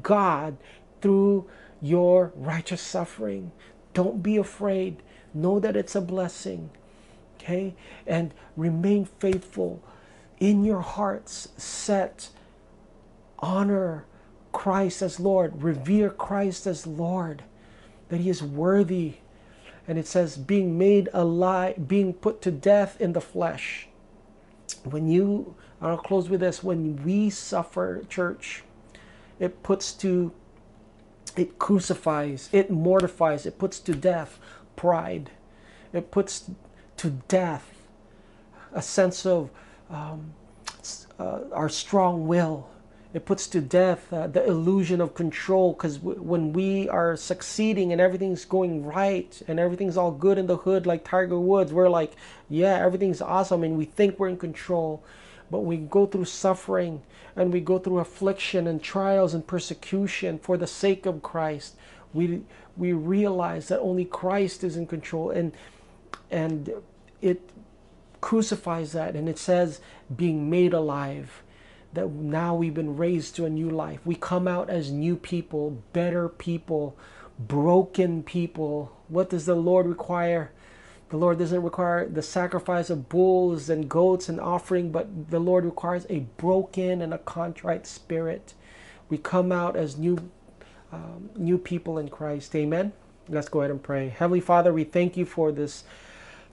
God 0.02 0.58
through 1.02 1.48
your 1.82 2.34
righteous 2.36 2.82
suffering. 2.82 3.52
Don't 3.94 4.24
be 4.24 4.38
afraid. 4.38 4.98
Know 5.34 5.60
that 5.60 5.76
it's 5.76 5.96
a 5.96 6.02
blessing. 6.02 6.72
Okay? 7.36 7.76
And 8.06 8.34
remain 8.56 9.06
faithful 9.20 9.82
in 10.40 10.64
your 10.64 10.82
hearts 10.82 11.50
set 11.58 12.30
honor 13.40 14.06
Christ 14.52 15.02
as 15.02 15.20
Lord, 15.20 15.62
revere 15.62 16.10
Christ 16.10 16.66
as 16.66 16.88
Lord, 16.88 17.44
that 18.10 18.20
He 18.20 18.30
is 18.30 18.42
worthy. 18.42 19.16
And 19.88 19.98
it 19.98 20.08
says, 20.08 20.36
being 20.36 20.78
made 20.78 21.10
alive, 21.14 21.88
being 21.88 22.14
put 22.14 22.42
to 22.42 22.52
death 22.52 23.00
in 23.00 23.14
the 23.14 23.22
flesh. 23.22 23.88
When 24.84 25.08
you, 25.08 25.56
I'll 25.82 25.98
close 25.98 26.30
with 26.30 26.42
this, 26.42 26.64
when 26.64 27.04
we 27.04 27.30
suffer, 27.30 28.04
church, 28.10 28.64
it 29.40 29.64
puts 29.64 29.94
to, 29.94 30.34
it 31.36 31.60
crucifies, 31.60 32.50
it 32.52 32.70
mortifies, 32.70 33.46
it 33.46 33.58
puts 33.58 33.80
to 33.82 33.94
death 33.94 34.40
pride. 34.76 35.32
It 35.94 36.12
puts 36.12 36.50
to 36.98 37.10
death 37.28 37.74
a 38.74 38.82
sense 38.82 39.26
of 39.26 39.50
um, 39.90 40.34
uh, 41.20 41.40
our 41.52 41.70
strong 41.70 42.28
will. 42.28 42.70
It 43.14 43.26
puts 43.26 43.48
to 43.48 43.62
death 43.62 44.12
uh, 44.12 44.28
the 44.28 44.46
illusion 44.46 45.02
of 45.02 45.16
control 45.16 45.74
because 45.74 45.98
when 46.00 46.54
we 46.54 46.90
are 46.90 47.16
succeeding 47.16 47.92
and 47.92 48.02
everything's 48.02 48.46
going 48.46 48.86
right 48.86 49.42
and 49.48 49.60
everything's 49.60 49.98
all 49.98 50.12
good 50.12 50.38
in 50.38 50.48
the 50.48 50.58
hood, 50.58 50.86
like 50.86 51.04
Tiger 51.04 51.40
Woods, 51.40 51.72
we're 51.72 51.90
like, 51.90 52.14
yeah, 52.50 52.76
everything's 52.76 53.22
awesome 53.22 53.64
and 53.64 53.78
we 53.78 53.86
think 53.86 54.20
we're 54.20 54.28
in 54.30 54.38
control. 54.38 55.04
But 55.50 55.62
we 55.62 55.78
go 55.78 56.06
through 56.06 56.26
suffering 56.26 57.02
and 57.36 57.54
we 57.54 57.62
go 57.62 57.80
through 57.80 58.00
affliction 58.00 58.68
and 58.68 58.84
trials 58.84 59.34
and 59.34 59.48
persecution 59.48 60.38
for 60.38 60.58
the 60.58 60.68
sake 60.68 61.06
of 61.06 61.24
Christ. 61.24 61.76
We, 62.14 62.42
we 62.76 62.92
realize 62.92 63.70
that 63.70 63.80
only 63.80 64.06
Christ 64.06 64.64
is 64.64 64.76
in 64.76 64.86
control 64.86 65.32
and, 65.32 65.54
and 66.30 66.72
it 67.22 67.50
crucifies 68.22 68.92
that 68.94 69.16
and 69.16 69.28
it 69.30 69.38
says 69.38 69.80
being 70.16 70.50
made 70.50 70.74
alive 70.74 71.44
that 71.94 72.10
now 72.12 72.54
we've 72.54 72.74
been 72.74 72.98
raised 72.98 73.36
to 73.36 73.46
a 73.46 73.50
new 73.50 73.70
life. 73.70 74.00
We 74.06 74.16
come 74.16 74.48
out 74.48 74.70
as 74.70 74.92
new 74.92 75.16
people 75.16 75.82
better 75.94 76.30
people 76.30 76.98
broken 77.40 78.24
people. 78.24 78.96
What 79.08 79.30
does 79.30 79.46
the 79.46 79.56
lord 79.56 79.88
require? 79.88 80.52
The 81.10 81.18
lord 81.18 81.40
doesn't 81.40 81.64
require 81.64 82.08
the 82.08 82.22
sacrifice 82.22 82.90
of 82.90 83.10
bulls 83.10 83.70
and 83.70 83.90
goats 83.90 84.28
and 84.28 84.42
offering 84.42 84.92
but 84.92 85.30
the 85.30 85.40
lord 85.40 85.66
requires 85.66 86.06
a 86.10 86.20
broken 86.38 87.02
and 87.02 87.14
a 87.14 87.20
contrite 87.20 87.88
spirit. 87.88 88.54
We 89.10 89.18
come 89.18 89.52
out 89.52 89.76
as 89.76 89.98
new 89.98 90.30
um, 90.92 91.30
new 91.36 91.58
people 91.58 91.98
in 91.98 92.10
christ. 92.10 92.56
Amen? 92.56 92.94
Let's 93.30 93.50
go 93.50 93.62
ahead 93.62 93.72
and 93.72 93.82
pray. 93.82 94.10
Heavenly 94.10 94.42
father 94.42 94.74
we 94.74 94.84
thank 94.84 95.16
you 95.16 95.26
for 95.26 95.52
this 95.52 95.84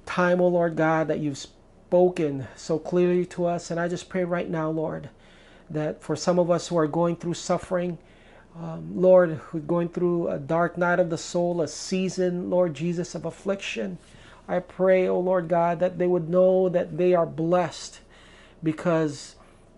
time, 0.07 0.41
O 0.41 0.45
oh 0.45 0.49
Lord 0.49 0.77
God, 0.77 1.09
that 1.09 1.21
you've 1.21 1.39
spoken 1.39 2.47
so 2.57 2.79
clearly 2.79 3.25
to 3.27 3.47
us. 3.47 3.71
And 3.71 3.79
I 3.79 3.89
just 3.89 4.09
pray 4.09 4.25
right 4.25 4.49
now, 4.49 4.71
Lord, 4.71 5.11
that 5.71 6.03
for 6.03 6.17
some 6.17 6.39
of 6.39 6.51
us 6.51 6.69
who 6.69 6.79
are 6.79 6.87
going 6.87 7.17
through 7.17 7.35
suffering, 7.35 7.99
um, 8.57 9.01
Lord, 9.01 9.31
who 9.31 9.59
are 9.59 9.63
going 9.63 9.89
through 9.89 10.29
a 10.29 10.39
dark 10.39 10.79
night 10.79 11.01
of 11.01 11.11
the 11.11 11.19
soul, 11.19 11.61
a 11.61 11.69
season, 11.69 12.51
Lord 12.51 12.75
Jesus, 12.75 13.15
of 13.15 13.25
affliction, 13.25 13.99
I 14.47 14.59
pray, 14.59 15.09
O 15.09 15.15
oh 15.15 15.21
Lord 15.21 15.49
God, 15.49 15.81
that 15.81 15.99
they 15.99 16.07
would 16.07 16.29
know 16.29 16.69
that 16.69 16.99
they 16.99 17.15
are 17.15 17.27
blessed 17.27 18.01
because 18.63 19.37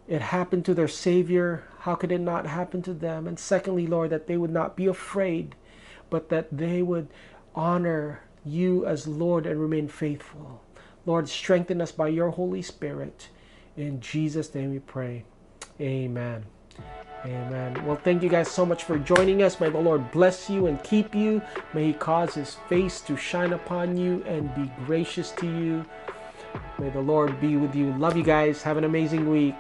it 0.09 0.21
happened 0.21 0.65
to 0.65 0.75
their 0.75 0.89
Savior. 0.89 1.65
How 1.81 1.95
could 1.95 2.13
it 2.13 2.21
not 2.21 2.47
happen 2.47 2.83
to 2.83 2.95
them? 2.95 3.27
And 3.27 3.39
secondly, 3.39 3.87
Lord, 3.87 4.11
that 4.11 4.27
they 4.27 4.37
would 4.37 4.51
not 4.51 4.77
be 4.77 4.87
afraid, 4.87 5.55
but 6.11 6.29
that 6.31 6.57
they 6.57 6.83
would 6.83 7.09
honor 7.55 8.23
you 8.47 8.87
as 8.87 9.07
Lord 9.07 9.47
and 9.47 9.61
remain 9.61 9.89
faithful. 9.89 10.63
Lord, 11.05 11.29
strengthen 11.29 11.81
us 11.81 11.93
by 11.93 12.09
your 12.09 12.31
Holy 12.31 12.63
Spirit. 12.63 13.29
In 13.77 14.01
Jesus' 14.01 14.55
name 14.55 14.71
we 14.71 14.79
pray. 14.79 15.25
Amen. 15.81 16.45
Amen. 17.25 17.85
Well, 17.85 17.97
thank 17.97 18.23
you 18.23 18.29
guys 18.29 18.49
so 18.49 18.65
much 18.65 18.85
for 18.85 18.99
joining 18.99 19.43
us. 19.43 19.61
May 19.61 19.71
the 19.71 19.79
Lord 19.79 20.11
bless 20.13 20.49
you 20.49 20.67
and 20.67 20.83
keep 20.85 21.15
you. 21.15 21.43
May 21.75 21.89
He 21.89 21.93
cause 21.93 22.35
His 22.35 22.55
face 22.69 23.01
to 23.03 23.17
shine 23.17 23.53
upon 23.53 23.97
you 23.97 24.23
and 24.27 24.55
be 24.55 24.71
gracious 24.85 25.33
to 25.33 25.47
you. 25.47 25.85
May 26.79 26.91
the 26.91 27.01
Lord 27.01 27.41
be 27.41 27.57
with 27.57 27.75
you. 27.75 27.97
Love 27.99 28.17
you 28.17 28.23
guys. 28.23 28.63
Have 28.63 28.77
an 28.77 28.85
amazing 28.85 29.29
week. 29.29 29.55